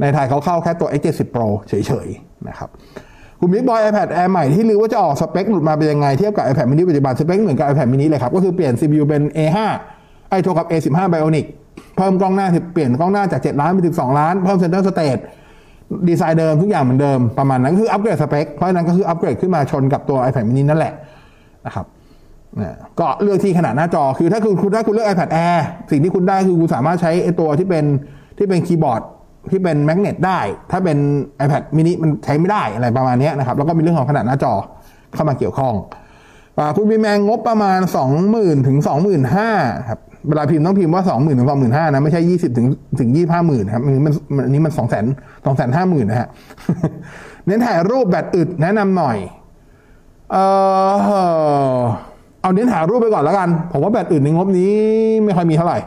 [0.00, 2.70] ในไทยเขาเข้าแค่ตัว x 70 pro เฉยๆนะครับ
[3.40, 9.58] คุณบิ๊กบอย iPad Air ใหม่ที่รู้ว่าจะออกสเปคหลุดมาเป็นยังไง เทียบกับ iPad mini ปัจจุบัน สเปคเหมือนกับ iPad mini เลยครับ ก็คือเปลี่ยน CPU เป็น A5
[10.30, 11.46] ไอโทรกับ A15 Bionic
[11.96, 15.22] เพิ่มกล้องหน้าเปลี่ยนกล้องหน้าจาก 7 ล้านเป็น12 ล้าน เพิ่ม Center Stage
[16.08, 20.92] ดีไซน์เดิมทุกอย่างเหมือนเดิมประมาณนั้นคืออัปเกรดสเปคเพราะฉะนั้นก็คืออัปเกรดขึ้นมาชนกับตัว iPad mini นั่นแหละ
[21.66, 21.86] นะครับ
[23.00, 25.58] ก็เลือกที่ขนาดหน้าจอคือถ้าคุณถ้าคุณเลือก iPad Air
[25.90, 27.84] สิ่งที่คุณได้คือคุณสามารถใช้ตัวที่เป็น
[28.38, 29.02] ที่เป็นคีย์บอร์ด
[29.50, 30.98] ที่เป็น magnet ได้ ถ้าเป็น
[31.44, 34.52] iPad mini มันใช้ไม่ได้อะไรประมาณนี้นะครับ แล้วก็มีเรื่องของขนาดหน้าจอ
[35.14, 35.74] เข้ามาเกี่ยวข้อง
[36.76, 37.80] คุณมีแมงงบประมาณ
[38.22, 38.78] 20,000 ถึง
[39.26, 42.66] 25,000 ครับ เวลาพิมพ์ต้องพิมพ์ว่า20,000ถึง25,000นห้านะ ไม่ใช่20ถึง
[42.98, 43.08] ถึง
[43.40, 45.04] 25,000ครับมันอันนี้มัน2 0 0 0
[45.44, 46.28] 0 2 5 0 0 0 0นห้าหมื่นนะฮะ
[47.46, 49.16] เน้นถ่ายรูปแบตอึดแนะนำหน่อย
[50.32, 50.36] เอ
[51.78, 51.80] อ
[52.40, 54.74] เอาเน้นหายรูปไปก่อนแล้วกัน ผมว่าแบตอื่นในงบนี้
[55.24, 55.78] ไม่ค่อยมีเท่าไหร่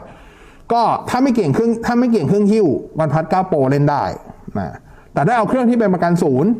[0.72, 2.66] ก็ถ้าไม่เก่งเครื่องถ้าไม่เก่งเครื่องหิ้ว
[2.98, 4.04] วันพัด9 Pro เล่นได้
[4.58, 4.74] นะ
[5.12, 6.50] แต่ถ้าเอาเครื่องที่เป็นประกันศูนย์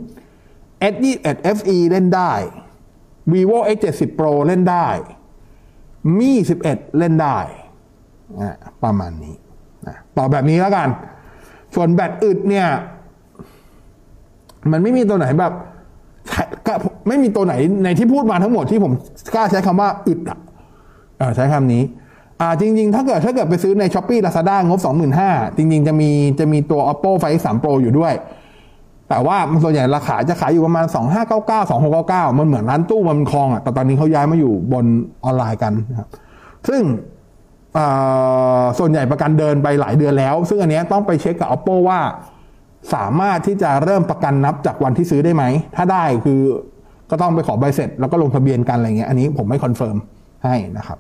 [0.93, 2.33] S21 FE เล่นได้
[3.33, 4.89] vivo X70 Pro เล่นได้
[6.19, 6.33] มี
[6.65, 7.39] 11 เล่นได้
[8.41, 9.35] นะประมาณนี้
[9.87, 10.89] นะต่อแบบนี้แล้วกัน
[11.75, 12.67] ส่วนแบตอึดเนี่ย
[14.73, 15.53] มันไม่มีตัวไหนแบบ
[17.09, 18.93] ไม่มีตัวไหนในที่พูดมาทั้งหมดที่ผม
[19.35, 20.39] กล้าใช้คำว่าอึดอะ
[21.37, 21.83] ใช้คำนี้
[22.41, 24.81] อ่าจริง ๆ ถ้าเกิดถ้าเกิดไปซื้อใน s h อ p e e Lazada งบ
[25.19, 28.15] 25,000 จริง ๆ จะมีจะมีตัว Oppo Find 3 Pro อยู่ด้วย
[29.09, 30.87] แต่ว่ามันส่วนใหญ่ราคาจะขายอยู่ประมาณ
[31.29, 34.85] 2599 2699 มันเหมือนร้านตู้มาบุญครองอะแต่ตอนนี้เขาย้ายมาอยู่บน
[35.25, 36.09] ออนไลน์กันนะครับ
[36.69, 36.83] ซึ่ง
[38.79, 42.01] ส่วนใหญ่ประกันเดินไปหลายเดือนแล้ว ซึ่งอันนี้ต้องไปเช็คกับ Oppo ว่า
[42.95, 45.45] สามารถที่จะเริ่มประกันนับจากวันที่ซื้อได้ไหม
[45.77, 46.41] ถ้าได้คือ
[47.11, 49.97] ก็ต้องไปขอใบเสร็จ แล้วก็ลงทะเบียนกันอะไรเงี้ยอันนี้ผมไม่ confirm
[50.45, 50.99] ให้นะครับ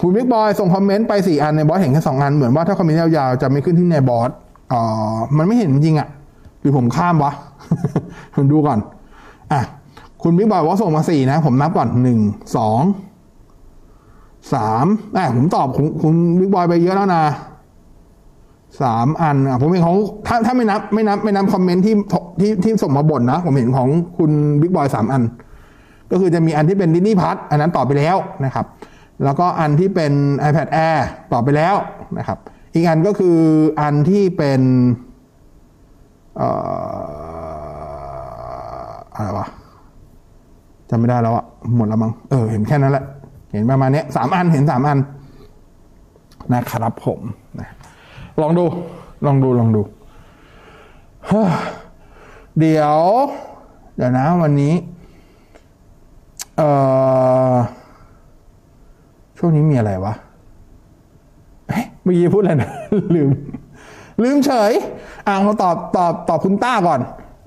[0.00, 4.30] คุณบิ๊กบอยส่ง comment ไปสี่อันนายบอสเห็นแค่สองอัน เหมือนว่าถ้า comment ยาวๆ จะไม่ขึ้นที่นายบอส
[4.72, 4.80] อ๋อ
[5.36, 6.08] มันไม่เห็นจริงอะ
[6.60, 7.32] หรือผมข้ามวะ
[8.34, 8.78] ผมดูก่อน
[9.52, 9.60] อะ
[10.22, 12.18] คุณบิ๊กบอยว่าส่งมาสี่นะ ผมนับก่อนหนึ่ง
[14.52, 17.24] สามอะผมตอบคุณคุณบิ๊กบอยไปเยอะแล้วนะ
[18.82, 21.94] สามอันอะผมเห็นของถ้าถ้าไม่นับไม่นับไม่นับคอมเมนต์ที่
[22.40, 24.30] ที่ที่ส่งมาบ่นนะ ผมเห็นของคุณ
[24.60, 25.22] บิ๊กบอยสามอัน
[26.10, 28.66] ก็คือจะมีอันที่เป็นดินี่พัทอันนั้นตอบไปแล้วนะครับ
[29.24, 30.12] แล้วก็อันที่เป็น
[30.48, 30.98] iPad Air
[31.32, 31.74] ตอบไปแล้ว
[32.18, 32.38] นะครับ
[32.74, 33.38] อีกอันก็คือ
[33.80, 34.60] อันที่เป็น
[36.36, 36.48] เอ่
[38.88, 39.46] ออะไรวะ
[40.90, 41.44] จำไม่ได้แล้วอะ
[41.76, 43.04] หมดแล้วมั้งเออเห็นแค่นั้นแหละ
[43.54, 44.98] เห็นประมาณนี้สามอันเห็นสามอัน
[46.52, 47.20] นะครับผม
[47.60, 47.68] นะ
[48.40, 48.64] ลองดู
[49.26, 49.82] ลองดูลองดู
[52.58, 52.98] เดี๋ยว
[53.96, 54.74] เดี๋ยวนะวันนี้
[56.56, 56.68] เอ่
[57.52, 57.54] อ
[59.38, 60.14] ช่วงนี้มีอะไรวะ
[62.02, 62.70] เมื่อกี้พูดอะไรนะ
[63.14, 63.28] ลืม
[64.22, 64.72] ลืมเฉย
[65.26, 67.00] อ่าเขาตอบตอบตอบคุณต้าก่อน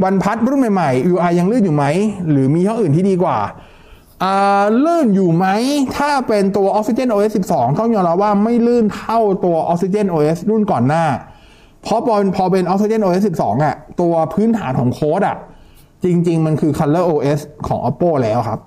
[0.04, 1.86] วันพัดรุ่นใหม่ๆ UI ยังเลื่นอยู่ไหม
[2.30, 3.38] หรือมีช่องอื่นที่ดีกว่า
[4.86, 5.46] ลื่นอยู่ไหม
[5.98, 11.06] ถ้าเป็นตัว Oxygen OS 12 ต้องยอมรับว่าไม่ลื่นเท่าตัว Oxygen OS รุ่นก่อนหน้า
[11.84, 15.38] เพราะพอพอเป็น Oxygen OS 12อะ ตัวพื้นฐานของโค้ดอะ
[16.04, 18.60] จริง ๆ มันคือ Color OS ของ Oppo แล้วครับ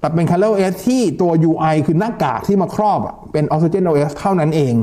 [0.00, 4.74] แต่เป็น Color OS ที่ตัว UI คือหน้ากากที่มาครอบอะ เป็น Oxygen OS เท่านั้นเอง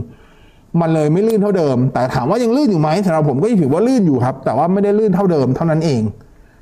[0.82, 6.02] มันเลยไม่ลื่นเท่าเดิม แต่ถามว่ายังลื่นอยู่ไหมสำหรับผมก็ยังถือว่าลื่นอยู่ครับ แต่ว่าไม่ได้ลื่นเท่าเดิมเท่านั้นเอง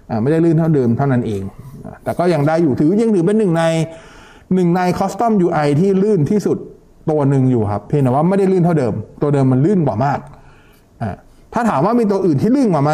[0.10, 1.42] อ่า ไม่ได้ลื่นเท่าเดิมเท่านั้นเอง
[2.04, 3.64] แต่ก็ยังได้อยู่ถือยังถือเป็นหนึ่งใน
[4.54, 6.58] หนึ่งในคอสตอม UI ที่ลื่นที่สุด
[7.10, 10.20] ตัวหนึ่งอยู่ครับ เพียงแต่ว่าไม่ได้ลื่นเท่าเดิม ตัวเดิมมันลื่นกว่ามาก
[11.02, 11.16] อ่า
[11.54, 12.92] ถ้าถามว่ามีตัวอื่นที่ลื่นกว่าไหม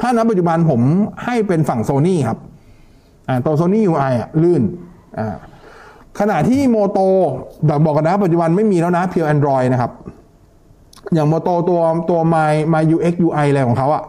[0.00, 0.80] ถ้าณปัจจุบันผม
[1.24, 2.38] ให้เป็นฝั่งโซนี่ครับ
[3.28, 4.62] อ่าตัวโซนี่ UI อะลื่น
[5.18, 5.34] อ่า
[6.20, 6.98] ขณะที่ Moto
[7.66, 9.92] แต่บอกก่อนนะปัจจุบันไม่มีแล้วนะเพียว Android นะครับ
[11.14, 14.02] อย่าง Moto ตัวตัว My My UX UI อะไรของเขาอะ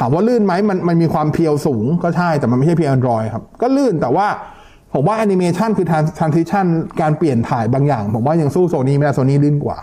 [0.00, 4.26] ถามว่าลื่นไหมมันมันมีความ pure สูงก็ใช่แต่มันไม่ใช่ pure Android ครับ ก็ลื่นแต่ว่า
[4.94, 5.86] ผมว่าแอนิเมชันคือ
[6.18, 6.66] transition
[7.00, 9.78] การเปลี่ยนถ่ายบางอย่าง ผมว่ายังสู้โซนี่ไม่ได้โซนี่ลื่นกว่า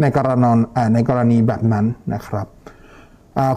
[0.00, 0.50] ในกรณี
[0.94, 2.46] ในกรณีแบบนั้นนะครับ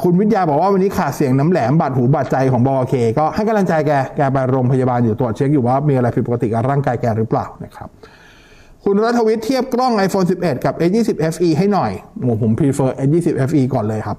[0.03, 7.89] คุณวิทยาบอกว่าวันนี้ขาดเสียงน้ำแหลมบาดหูบาดใจของบอเคก็ให้กำลังใจแก แกไปโรงพยาบาลอยู่ตรวจเช็คอยู่ว่ามีอะไรผิดปกติกับร่างกายแกหรือเปล่านะครับ
[8.83, 14.17] คุณรัฐวิทย์เทียบกล้อง iPhone 11 กับ S20 FE ให้หน่อยโอ้ผม prefer S20 FE ก่อนเลยครับ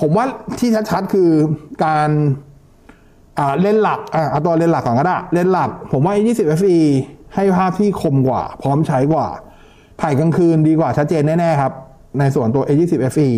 [0.00, 0.26] ผมว่า
[0.58, 1.30] ที่ชัดๆคือ
[1.84, 2.10] การ
[3.62, 6.78] เล่นหลักอ่าเอาตัวเล่นหลักก่อนก็ได้เล่นหลัก ผมว่า S20 FE
[7.34, 9.26] ให้ภาพที่คมกว่า พร้อมใช้กว่า
[10.00, 11.72] ถ่ายกลางคืนดีกว่าชัดเจนแน่ๆครับ
[12.18, 13.28] ในส่วนตัว S20 FE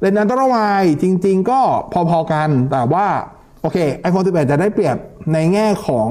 [0.00, 1.60] เลนส์ ultra wide จริง ๆ ก็
[1.92, 3.06] พอๆกัน แต่ว่า
[3.60, 3.76] โอเค
[4.06, 4.96] iPhone 11 จะได้เปรียบ
[5.32, 6.08] ในแง่ของ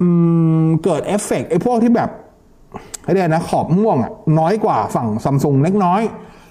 [0.00, 0.02] อ
[0.84, 2.10] เกิดเอฟเฟกต์ไอ้พวกที่แบบ
[3.12, 6.02] เรียกนะขอบม่วงอะน้อยกว่าฝั่งซัมซุงเล็กน้อย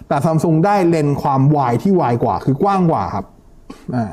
[0.07, 3.25] แต่ซัมซุงได้เลนส์ความ wide ที่ wide กว่า คือกว้างกว่าครับ
[3.95, 4.11] อ่า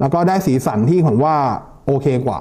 [0.00, 1.34] แล้วก็ได้สีสันที่ผมว่า
[1.86, 2.40] โอเคกว่า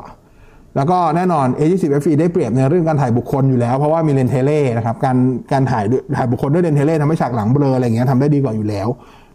[0.75, 5.17] แล้วก็แน่นอน A20 FE ได้เปรียบในเรื่องการถ่ายบุคคลอยู่แล้ว เพราะว่ามีเลนส์ tele นะครับ การ
[5.51, 5.83] การถ่าย
[6.17, 8.87] ถ่ายบุคคลด้วยเลนส์ tele ทำให้ฉากหลังเบลออะไรอย่างเงี้ยทำได้ดีกว่าอยู่แล้ว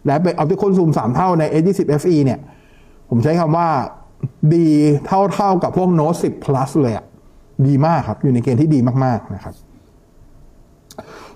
[0.07, 2.39] และเป็น optical zoom 3 เท่าใน S20 FE เนี่ย
[3.11, 3.69] ผมใช้คำว่า
[4.55, 4.67] ดี
[5.07, 7.05] เท่าเท่ากับพวก Note 10 plus เลยอะ
[7.67, 9.55] ดีมากครับ อยู่ในเกณฑ์ที่ดีมากๆนะครับ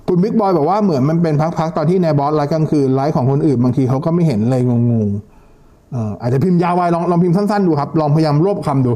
[0.08, 8.92] คุณบิ๊กบอยบอกว่าเหมือนมันเป็นพักๆตอนที่นายบอสไลฟ์กลางคืนไลฟ์ของคนอื่นบางทีเขาก็ไม่เห็นเลยงงๆอออาจจะพิมพ์ยาวไว้ลองลองพิมพ์สั้นๆดูครับ ลองพยายามรวบคำดู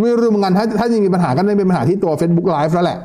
[0.00, 2.98] ไม่รู้เหมือนกันถ้าถ้ายังมีปัญหาก็น่าจะเป็นปัญหาที่ตัว Facebook Live แล้วแหละ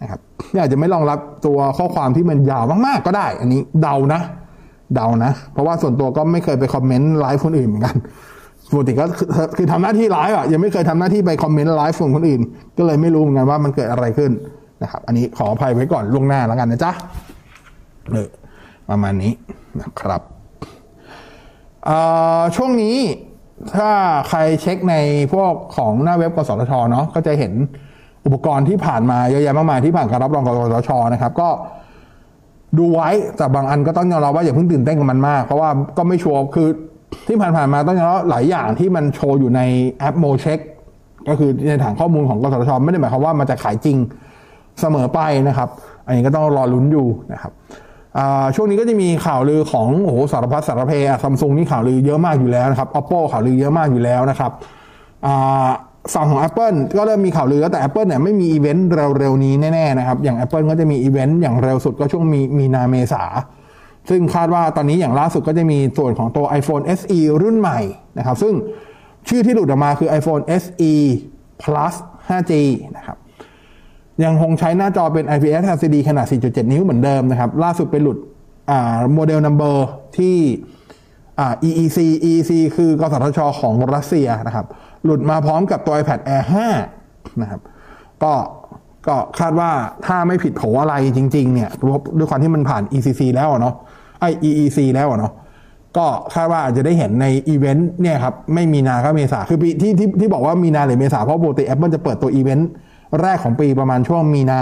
[0.00, 0.20] นะครับ
[0.52, 4.20] เนี่ยอาจจะไม่รองรับตัวข้อความที่มันยาวมากๆก็ได้ อันนี้เดานะ
[4.94, 7.96] เดานะ เพราะว่าส่วนตัวก็ไม่เคยไป comment live คนอื่นเหมือนกัน
[8.72, 9.06] ปกติก็
[9.56, 12.40] คือทำหน้าที่ไลฟ์อะยังไม่เคยทำหน้าที่ไป comment live ของคนอื่น
[12.78, 14.32] ก็เลยไม่รู้เหมือนกันว่ามันเกิดอะไรขึ้น
[14.82, 16.92] นะครับ อันนี้ขออภัยไว้ก่อนล่วงหน้าแล้วกันนะจ๊ะ
[18.10, 18.28] เออ
[18.90, 19.32] ประมาณนี้
[19.80, 20.22] นะครับ
[22.56, 22.96] ช่วงนี้
[23.76, 23.90] ถ้า
[24.28, 24.94] ใครเช็คใน
[25.32, 27.52] พวกของหน้าเว็บกสทชเนาะก็จะเห็น
[28.24, 31.48] อุปกรณ์ที่ผ่านมาเยอะแยะมากมายที่ผ่านการรับรองกสทชนะครับ ก็
[32.78, 36.68] ดูไว้แต่บางอันก็ต้องยอมรับว่าอย่าเพิ่งตื่นเต้นกับมันมาก เพราะว่าก็ไม่ชัวร์คือ
[37.28, 39.60] ที่ผ่านๆมาต้องยอมรับหลายอย่างที่มันโชว์อยู่ใน
[39.98, 40.58] แอปโมเช็ค
[41.28, 43.96] ก็คือในฐานข้อมูลของกสทชไม่ได้หมายความว่ามันจะขายจริง
[44.80, 45.68] เสมอไปนะครับ
[46.06, 47.52] อันนี้ก็ต้องรอลุ้นอยู่นะครับ
[48.54, 54.52] ช่วงนี้ก็จะมีข่าวลือของโอ้โหสารพัดสารเพซัมซุงนี่ข่าวลือเยอะมากอยู่แล้วนะครับ oppo ข่าวลือเยอะมากอยู่แล้วนะครับ
[56.14, 63.22] ฝั่งของ Apple ก็เริ่มมีข่าวลือแล้วแต่ Apple เนี่ยไม่มีอีเวนต์เร็วๆนี้แน่ๆนะครับ อย่าง Apple ก็จะมีอีเวนต์อย่างเร็วสุดก็ช่วงมีมีนาเมษา
[64.10, 67.80] ซึ่งคาดว่าตอนนี้อย่างล่าสุดก็จะมีส่วนของตัว iPhone SE รุ่นใหม่
[68.18, 68.54] นะครับ ซึ่ง
[69.28, 70.92] ชื่อที่หลุดออกมาคือ iPhone SE
[71.62, 71.94] Plus
[72.28, 72.52] 5G
[72.96, 73.16] นะครับ
[74.24, 78.18] ยังคงใช้หน้าจอเป็น IPS LCD ขนาด 4.7 นิ้วเหมือนเดิมนะครับ ล่าสุดไปหลุด
[79.14, 80.36] model number ที่
[81.38, 81.98] อ่า EEC
[82.28, 84.66] EEC คือกสทช ของรัสเซียนะครับ
[85.04, 86.44] หลุดมาพร้อมกับตัว iPad Air
[86.92, 87.60] 5 นะครับ
[88.22, 88.32] ก็
[89.06, 89.70] ก็คาดว่า
[90.06, 91.70] ถ้าไม่ผิดโผอะไรจริง ๆ เนี่ย
[92.18, 93.74] ด้วยความที่มันผ่าน ECC แล้วเนาะ
[94.20, 95.32] ไอ EEC แล้วเนาะ
[95.96, 102.68] ก็คาดว่าอาจจะได้เห็นในอีเวนต์เนี่ยครับ ไม่มีนาก็เมษาคือปีที่ที่ที่บอกว่ามีนาหรือเมษาเพราะปกติ Apple จะเปิดตัวอีเวนต์
[103.22, 104.60] แรกของปีประมาณช่วงมีนา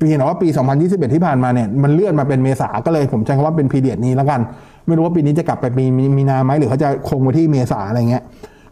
[0.00, 0.48] ปีแต่ว่าปี
[0.80, 4.40] 2021 ที่ผ่านมาเนี่ยมันเลื่อนมาเป็นเมษาก็เลยผมใช้คำว่าเป็น period นี้แล้วกัน
[4.86, 5.84] ไม่รู้ว่าปีนี้จะกลับไปมี
[6.16, 8.22] มีนาไหมหรือเขาจะคงไว้ที่เมษาอะไรเงี้ย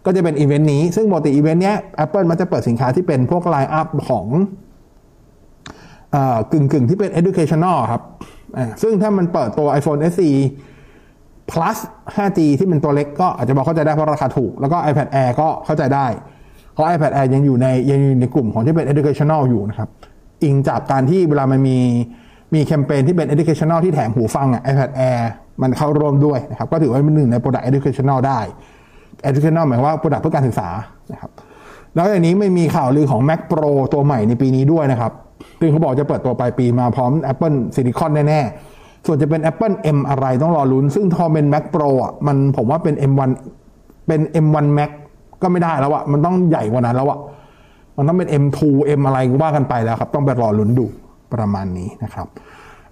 [0.04, 4.26] ก็จะเป็นอีเวนต์นี้ ซึ่งปกติอีเวนต์เนี้ย Apple มันจะเปิดสินค้าที่เป็นพวก line up ของ
[6.52, 8.02] กึ่งกึ่งที่เป็น educational ครับ
[8.82, 10.30] ซึ่งถ้ามันเปิดตัว iPhone SE
[11.50, 11.78] plus
[12.16, 16.06] 5G ที่เป็นตัวเล็กก็อาจจะบอกเข้าใจได้เพราะราคาถูก แล้วก็ iPad Air ก็เข้าใจได้
[16.74, 19.88] เพราะ iPad Air ยังอยู่ในยังอยู่ในกลุ่มของที่เป็น educational อยู่นะครับ
[20.42, 21.78] อิงจากการที่เวลามันมี
[22.54, 25.20] มีแคมเปญที่เป็น educational ที่แถมหูฟังอะ iPad Air
[25.62, 28.40] มันเข้าร่วมด้วยนะครับ ก็ถือว่าเป็นหนึ่งใน product educational ได้
[29.28, 30.68] educational หมายว่า product เพื่อการศึกษา
[31.12, 31.30] นะครับ
[31.94, 35.12] แล้วอย่างนี้ไม่มีข่าวลือของ Mac Pro ตัวใหม่ในปีนี้ด้วยนะครับ
[35.60, 43.30] ซึ่งเขาบอกจะเปิดตัวปลายปีมาพร้อม Apple Silicon แน่ๆ ส่วนจะเป็น Apple M อะไรต้องรอลุ้น ซึ่งทอเป็น Mac Pro อะ มันผมว่าเป็น M1
[44.06, 44.90] เป็น M1 Mac
[45.44, 47.18] ก็ไม่ได้แล้วอะมันต้องใหญ่กว่านั้นแล้วอะ
[47.96, 48.59] มันต้องเป็น M2
[48.98, 50.87] M อะไรว่ากันไปแล้วครับ ต้องไปรอลุ้นดู
[51.35, 52.26] ประมาณนี้นะครับ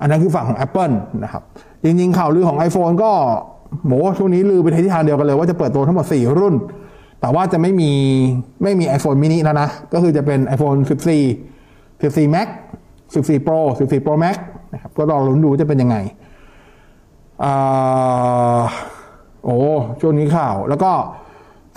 [0.00, 1.42] อันนั้นคือฝั่งของ Apple นะครับ
[1.84, 3.10] จริงๆ ข่าวลือของ iPhone ก็
[3.82, 6.54] โหช่วงนี้ลือไปทิศทางเดียวกันเลยว่าจะเปิดตัวทั้งหมด 4 รุ่น
[7.20, 7.90] แต่ว่าจะไม่มี
[8.62, 10.78] ไม่มี iPhone mini แล้วนะ ก็คือจะเป็น iPhone
[11.48, 12.48] 14 14 Max
[13.14, 14.36] 14 Pro 14 Pro Max
[14.72, 15.96] นะครับ ก็รอลุ้นดูจะเป็นยังไง
[17.44, 18.60] อ่า
[19.44, 19.56] โอ้
[20.00, 20.92] ช่วงนี้ข่าวแล้วก็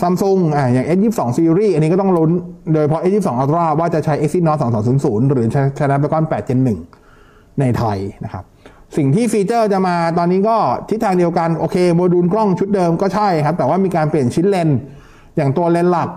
[0.01, 2.31] ซัมซุงอ่าอย่าง S22 Series อันนี้ก็ต้องลุ้น
[2.73, 4.57] โดยเฉพาะ S22 Ultra ว่าจะใช้ Exynos
[4.93, 6.59] 2200 หรือใช้ Snapdragon 8 Gen
[7.09, 8.43] 1 ในไทยนะครับ
[8.97, 10.57] สิ่งที่ฟีเจอร์จะมาตอนนี้ก็
[10.89, 14.69] ทิศทางเดียวกัน โอเคโมดูลกล้องชุดเดิมก็ใช่ครับ แต่ว่ามีการเปลี่ยนชิ้นเลน
[15.35, 16.09] อย่างตัวเลนหลัก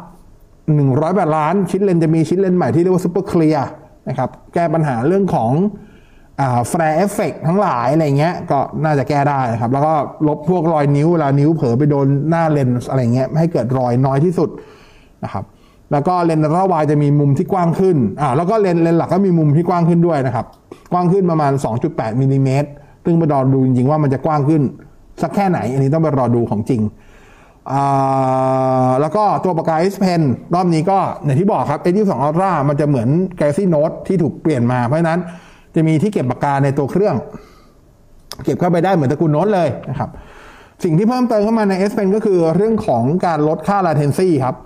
[0.64, 3.64] 108 ล้าน ชิ้นเลนจะมีชิ้นเลนใหม่ที่เรียกว่า Super Clear
[4.08, 5.50] นะครับ แก้ปัญหาเรื่องของ
[6.68, 9.94] flare effect ทั้งหลายอะไรเงี้ยก็น่าจะแก้ได้นะครับ แล้วก็
[10.28, 14.50] ลบพวกรอยนิ้วเวลานิ้วเผลอไปโดนหน้าเลนส์อะไรเงี้ยให้เกิดรอยน้อยที่สุด
[15.24, 15.44] นะครับ
[15.92, 20.46] แล้วก็เลนส์ระวายจะมีมุมที่กว้างขึ้นอ่าแล้วก็เลนส์เลนส์หลักก็มีมุมที่กว้างขึ้นด้วยนะครับ
[20.92, 21.52] กว้างขึ้นประมาณ
[21.86, 22.68] 2.8มิลลิเมตร
[23.04, 24.62] ซึ่งไปรอดูจริงๆว่ามันจะกว้างขึ้น
[25.22, 26.82] สักแค่ไหน อันนี้ต้องไปรอดูของจริง
[27.72, 30.22] อ่าแล้วก็ตัวปากกา S Pen
[30.54, 35.20] รอบนี้ก็อย่างที่บอกครับ S22 Ultra มันจะเหมือน Galaxy Note ที่ถูกเปลี่ยนมาเพราะฉะนั้น
[35.74, 37.16] จะมีที่เก็บปากกาในตัวเครื่อง
[38.44, 40.10] เก็บเข้าไปได้เหมือนตระกูลโน้ตเลยนะครับ
[40.84, 44.56] สิ่งที่เพิ่มเติมเข้ามาใน S Pen ก็คือเรื่องของการลดค่า latency ครับ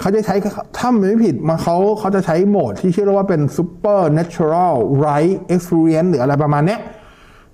[0.00, 0.34] เขาจะใช้
[0.78, 6.80] ถ้าไม่ผิดมาเขาเขาจะใช้โหมดที่ชื่อว่าเป็น super natural write experience หรืออะไรประมาณเนี้ย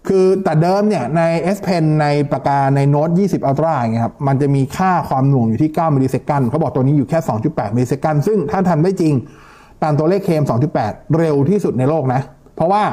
[0.09, 1.23] คือแต่เดิมเนี่ยใน
[1.57, 9.15] S Pen ในปากกาใน Note 20 Ultra อย่างเงี้ยครับมันจะมีค่าความหน่วงอยู่ที่ 9 มิลลิเซคันเขาบอกตัวนี้อยู่แค่ 2.8 millisecond ซึ่งถ้าทำได้จริง
[9.83, 10.45] ตามตัวเลขเคม
[10.81, 12.21] 2.8 เร็วที่สุดในโลกนะ
[12.61, 12.85] เพราะว่า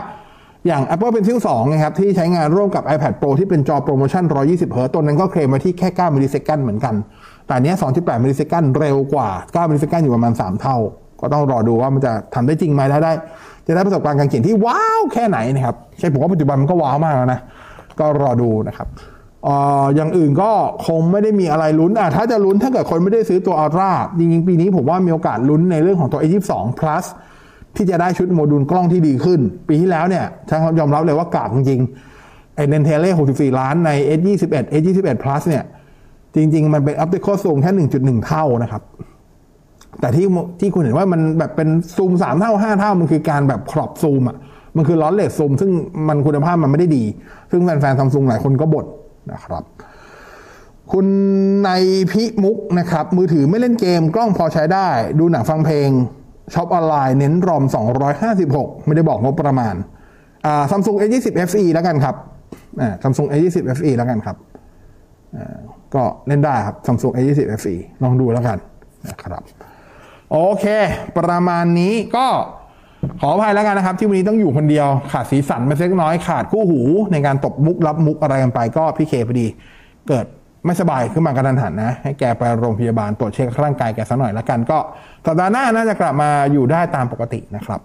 [0.68, 6.96] อย่าง Apple Pencil 2นะครับที่ใช้งานร่วมกับ iPad Pro ที่เป็นจอโปรโมชั่น 120เฮิรตซ์ตัวนั้นก็เคลมมาที่แค่ 9 millisecond เหมือนกัน
[7.48, 9.30] แต่เนี้ย 2.8 millisecond เร็วกว่า
[9.66, 10.78] 9 millisecond อยู่ประมาณ 3 เท่า
[11.22, 13.12] ก็ต้องรอดูว่ามันจะทำได้จริงไหมได้ได้
[13.68, 17.40] จะได้ประสบการณ์การเขียนที่ wow แค่ไหนนะครับ ใช่ผมว่าปัจจุบันมันก็ wow มากแล้วนะ
[18.00, 18.88] ก็รอดูนะครับ
[19.48, 19.50] อ
[19.84, 20.52] ออย่างอื่นก็
[20.88, 27.06] คงไม่ได้มีอะไรลุ้นอะถ้าจะลุ้นถ้าเกิดคนไม่ได้ซื้อตัว Ultra จริงๆปีนี้ผมว่ามีโอกาสลุ้นในเรื่องของตัว A22 Plus
[27.78, 35.64] ที่จะได้ชุดโมดูลกล้องที่ดีขึ้น ปีที่แล้วเนี่ยช่างยอมรับเลยว่ากากจริงๆไอเนนเทเล่64 ล้านใน S21 S21 Plus เนี่ย
[36.34, 37.72] จจริง ๆ มันเป็น optical zoom แค่
[38.04, 38.82] 1.1 เท่านะครับ
[40.00, 40.26] แต่ที่
[40.60, 44.38] ที่คุณเห็นว่ามันแบบเป็นซูมสามเท่าห้าเท่า มันคือการแบบครอบซูมอะ
[44.76, 45.72] มันคือล้อเลสซูม ซึ่ง
[46.08, 47.04] มันคุณภาพมันไม่ได้ดี
[47.52, 48.86] ซึ่งแฟนๆซัมซุงหลายคนก็บ่น
[49.32, 49.64] นะครับ
[50.92, 51.06] คุณ
[51.64, 51.70] ใน
[52.12, 54.88] พิมุกนะครับ มือถือไม่เล่นเกมกล้องพอใช้ได้
[55.20, 55.90] ดูหนังฟังเพลง
[56.54, 57.64] ช็อปออนไลน์เน้นรอม
[58.26, 59.76] 256 ไม่ได้บอกงบประมาณ
[60.46, 62.16] อ่าซัมซุง A20 FE แล้วกันครับ
[62.82, 64.36] อ่าซัมซุง A20 FE แล้วกันครับ
[65.36, 65.58] อ่า
[65.96, 68.58] ก็เล่นได้ครับซัมซุง A20 FE ลองดูแล้วกัน
[69.08, 69.44] นะครับ
[70.32, 70.66] โอเค
[71.18, 72.28] ประมาณนี้ก็
[73.22, 76.82] ขออภัยแล้วกันนะครับ ที่วันนี้ต้องอยู่คนเดียว ขาดสีสันไปเล็กน้อยขาดคู่หู
[77.12, 79.48] ในการตบมุกรับมุกอะไรกันไปก็พี่เคพอดี
[80.08, 80.26] เกิด
[80.68, 84.78] ไม่สบายขึ้นมากระทันหันนะ ให้แกไปโรงพยาบาลตรวจเช็คร่างกายแกสักหน่อยล้วกันก็
[85.26, 87.82] สัปดาห์หน้าน่าจะกลับมาอยู่ได้ตามปกตินะครับ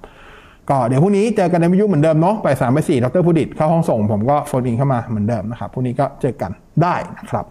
[0.71, 6.51] ก็เดี๋ยวพรุ่งนี้เจอกันในวิทยุเหมือนเดิมเนาะไปสามไปสี่ดรพุดิตเข้าห้องส่ง ผมก็โฟนอินเข้ามาเหมือนเดิมนะครับพรุ่งนี้ก็เจอกัน
[6.83, 7.47] ได้นะครับ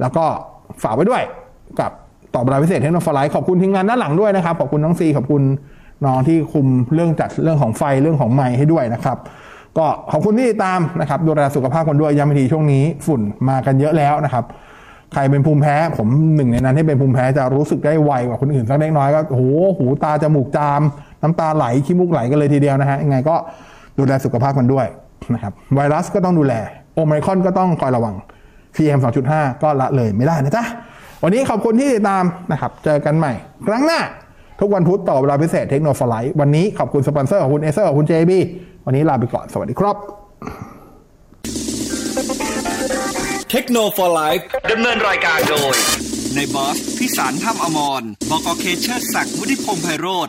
[0.00, 0.24] แล้วก็
[0.82, 1.22] ฝากไว้ด้วย
[1.80, 1.90] กับ
[2.34, 5.42] ตอบรายพิเศษเทคโนโลยีขอบคุณทีมงานด้านหลังด้วยนะครับขอบคุณน้องซีขอบคุณ
[6.04, 9.16] น้องที่คุมเรื่องจัดเรื่องของไฟเรื่องของไม้ให้ด้วยนะครับ
[9.78, 14.44] ก็ขอบคุณที่ตามนะครับดูแลสุขภาพกันด้วยย้ำอีกทีช่วงนี้ฝุ่นมากันเยอะแล้วนะครับ
[15.18, 19.44] ใครเป็นภูมิแพ้ ผมหนึ่งในนั้นที่เป็นภูมิแพ้จะรู้สึกได้ไวกว่าคนอื่นสักเล็กน้อยก็โอ้โห
[19.78, 20.80] หูตาจมูกจาม
[21.22, 23.36] น้ำตาไหลขี้มูกไหลกันเลยทีเดียวนะฮะยังไงก็
[23.98, 24.86] ดูแลสุขภาพกันด้วย
[25.34, 26.54] นะครับไวรัสก็ต้องดูแล
[26.94, 28.14] โอไมคอนก็ต้องคอยระวัง
[28.76, 28.98] PM
[29.30, 30.64] 2.5 ก็ละเลยไม่ได้นะจ๊ะ
[31.22, 33.32] วันนี้ขอบคุณที่ติดตามนะครับ เจอกันใหม่
[33.66, 34.00] ครั้งหน้า
[34.60, 38.32] ทุกวันพุธต่อเวลาพิเศษเทคโนโลยีวันนี้ขอบคุณสปอนเซอร์ของคุณเอเซอร์ของคุณ JB
[38.86, 39.96] วันนี้ลาไปก่อน สวัสดีครับ
[43.56, 44.36] ทคโนโลยี
[44.70, 45.76] ดำเนินรายการโดย
[46.34, 50.28] ในบอสพิสารถ้ำอมร บกเคเชอร์ศักดิ์วุฒิพงษ์ไพโรธ